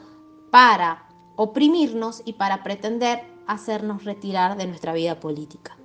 para 0.51 1.05
oprimirnos 1.37 2.23
y 2.25 2.33
para 2.33 2.63
pretender 2.63 3.25
hacernos 3.47 4.05
retirar 4.05 4.57
de 4.57 4.67
nuestra 4.67 4.95
vida 4.95 5.21
política. 5.21 5.77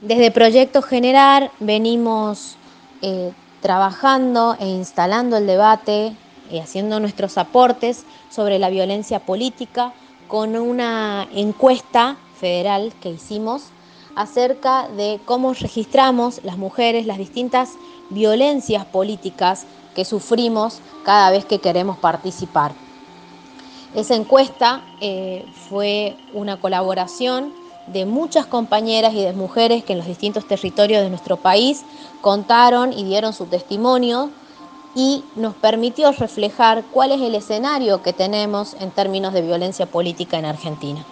Desde 0.00 0.30
Proyecto 0.30 0.82
Generar 0.82 1.50
venimos 1.58 2.54
eh, 3.02 3.32
trabajando 3.60 4.56
e 4.60 4.68
instalando 4.68 5.36
el 5.36 5.48
debate 5.48 6.16
y 6.48 6.60
haciendo 6.60 7.00
nuestros 7.00 7.38
aportes 7.38 8.04
sobre 8.30 8.60
la 8.60 8.70
violencia 8.70 9.18
política 9.18 9.92
con 10.28 10.54
una 10.54 11.26
encuesta 11.32 12.18
federal 12.38 12.92
que 13.00 13.10
hicimos 13.10 13.72
acerca 14.16 14.88
de 14.88 15.20
cómo 15.24 15.52
registramos 15.52 16.40
las 16.42 16.56
mujeres 16.56 17.06
las 17.06 17.18
distintas 17.18 17.74
violencias 18.10 18.84
políticas 18.86 19.66
que 19.94 20.04
sufrimos 20.04 20.80
cada 21.04 21.30
vez 21.30 21.44
que 21.44 21.60
queremos 21.60 21.98
participar. 21.98 22.72
Esa 23.94 24.14
encuesta 24.14 24.82
eh, 25.00 25.46
fue 25.68 26.16
una 26.34 26.58
colaboración 26.58 27.52
de 27.86 28.04
muchas 28.04 28.46
compañeras 28.46 29.14
y 29.14 29.22
de 29.22 29.32
mujeres 29.32 29.84
que 29.84 29.92
en 29.92 29.98
los 29.98 30.08
distintos 30.08 30.46
territorios 30.46 31.02
de 31.02 31.08
nuestro 31.08 31.36
país 31.36 31.84
contaron 32.20 32.92
y 32.92 33.04
dieron 33.04 33.32
su 33.32 33.46
testimonio 33.46 34.30
y 34.94 35.22
nos 35.36 35.54
permitió 35.54 36.10
reflejar 36.12 36.84
cuál 36.92 37.12
es 37.12 37.20
el 37.20 37.34
escenario 37.34 38.02
que 38.02 38.12
tenemos 38.12 38.74
en 38.80 38.90
términos 38.90 39.32
de 39.34 39.42
violencia 39.42 39.86
política 39.86 40.38
en 40.38 40.46
Argentina. 40.46 41.04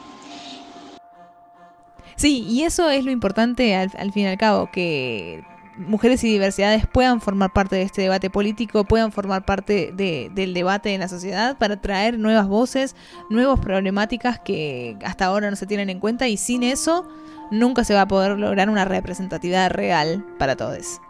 Sí, 2.16 2.44
y 2.48 2.62
eso 2.62 2.90
es 2.90 3.04
lo 3.04 3.10
importante 3.10 3.74
al, 3.74 4.12
fin 4.12 4.24
y 4.24 4.26
al 4.26 4.38
cabo, 4.38 4.70
que 4.70 5.42
mujeres 5.76 6.22
y 6.22 6.28
diversidades 6.28 6.86
puedan 6.86 7.20
formar 7.20 7.52
parte 7.52 7.76
de 7.76 7.82
este 7.82 8.02
debate 8.02 8.30
político, 8.30 8.84
puedan 8.84 9.10
formar 9.10 9.44
parte 9.44 9.92
del 9.92 10.54
debate 10.54 10.94
en 10.94 11.00
la 11.00 11.08
sociedad 11.08 11.58
para 11.58 11.80
traer 11.80 12.18
nuevas 12.18 12.46
voces, 12.46 12.94
nuevas 13.30 13.58
problemáticas 13.58 14.38
que 14.38 14.96
hasta 15.04 15.26
ahora 15.26 15.50
no 15.50 15.56
se 15.56 15.66
tienen 15.66 15.90
en 15.90 15.98
cuenta 15.98 16.28
y 16.28 16.36
sin 16.36 16.62
eso 16.62 17.08
nunca 17.50 17.84
se 17.84 17.94
va 17.94 18.02
a 18.02 18.08
poder 18.08 18.38
lograr 18.38 18.70
una 18.70 18.84
representatividad 18.84 19.70
real 19.70 20.24
para 20.38 20.56
todos. 20.56 21.00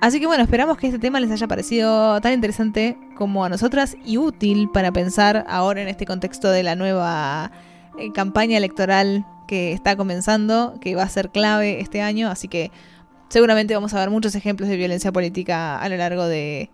Así 0.00 0.20
que 0.20 0.26
bueno, 0.26 0.44
esperamos 0.44 0.76
que 0.76 0.86
este 0.86 1.00
tema 1.00 1.18
les 1.18 1.30
haya 1.30 1.48
parecido 1.48 2.20
tan 2.20 2.32
interesante 2.32 2.96
como 3.16 3.44
a 3.44 3.48
nosotras 3.48 3.96
y 4.04 4.16
útil 4.16 4.70
para 4.70 4.92
pensar 4.92 5.44
ahora 5.48 5.82
en 5.82 5.88
este 5.88 6.06
contexto 6.06 6.50
de 6.50 6.62
la 6.62 6.76
nueva 6.76 7.50
eh, 7.98 8.12
campaña 8.12 8.56
electoral 8.56 9.26
que 9.48 9.72
está 9.72 9.96
comenzando, 9.96 10.78
que 10.80 10.94
va 10.94 11.02
a 11.02 11.08
ser 11.08 11.30
clave 11.30 11.80
este 11.80 12.02
año, 12.02 12.28
así 12.28 12.46
que 12.46 12.70
seguramente 13.28 13.74
vamos 13.74 13.94
a 13.94 13.98
ver 13.98 14.10
muchos 14.10 14.34
ejemplos 14.36 14.68
de 14.68 14.76
violencia 14.76 15.10
política 15.10 15.80
a 15.80 15.88
lo 15.88 15.96
largo 15.96 16.26
de, 16.26 16.70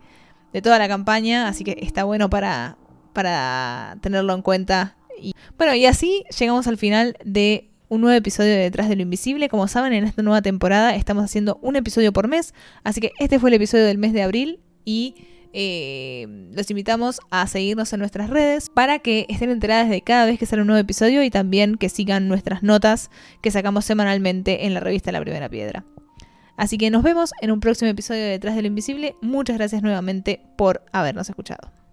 toda 0.63 0.79
la 0.79 0.89
campaña, 0.89 1.49
así 1.49 1.65
que 1.65 1.79
está 1.81 2.05
bueno 2.05 2.29
para, 2.29 2.77
para 3.13 3.97
tenerlo 4.03 4.35
en 4.35 4.43
cuenta. 4.43 4.97
Y, 5.21 5.35
bueno, 5.57 5.75
y 5.75 5.87
así 5.87 6.25
llegamos 6.39 6.67
al 6.67 6.77
final 6.77 7.17
de 7.25 7.71
un 7.89 8.01
nuevo 8.01 8.17
episodio 8.17 8.51
de 8.51 8.59
Detrás 8.59 8.89
de 8.89 8.97
lo 8.97 9.03
Invisible. 9.03 9.49
Como 9.49 9.67
saben, 9.69 9.93
en 9.93 10.05
esta 10.05 10.23
nueva 10.23 10.43
temporada 10.43 10.95
estamos 10.95 11.25
haciendo 11.25 11.59
un 11.63 11.77
episodio 11.77 12.13
por 12.13 12.29
mes, 12.29 12.55
así 12.83 13.01
que 13.01 13.13
este 13.19 13.39
fue 13.39 13.51
el 13.51 13.55
episodio 13.55 13.85
del 13.85 13.99
mes 13.99 14.13
de 14.13 14.23
abril 14.23 14.61
y 14.85 15.15
eh, 15.57 16.27
los 16.53 16.69
invitamos 16.69 17.21
a 17.31 17.47
seguirnos 17.47 17.93
en 17.93 18.01
nuestras 18.01 18.29
redes 18.29 18.71
para 18.71 18.99
que 18.99 19.25
estén 19.29 19.51
enteradas 19.51 19.89
de 19.89 20.03
cada 20.03 20.27
vez 20.27 20.39
que 20.39 20.47
sale 20.47 20.63
un 20.63 20.67
nuevo 20.67 20.81
episodio 20.81 21.23
y 21.23 21.31
también 21.31 21.77
que 21.77 21.89
sigan 21.89 22.27
nuestras 22.27 22.65
notas 22.65 23.09
que 23.41 23.53
sacamos 23.53 23.85
semanalmente 23.85 24.67
en 24.67 24.75
la 24.75 24.81
revista 24.81 25.13
La 25.13 25.21
Primera 25.21 25.49
Piedra. 25.49 25.85
Así 26.57 26.77
que 26.77 26.91
nos 26.91 27.05
vemos 27.05 27.31
en 27.41 27.53
un 27.53 27.61
próximo 27.61 27.91
episodio 27.91 28.23
de 28.23 28.31
Detrás 28.31 28.57
de 28.57 28.63
lo 28.63 28.69
Invisible. 28.69 29.15
Muchas 29.23 29.57
gracias 29.57 29.83
nuevamente 29.83 30.41
por 30.57 30.85
habernos 30.93 31.29
escuchado. 31.29 31.84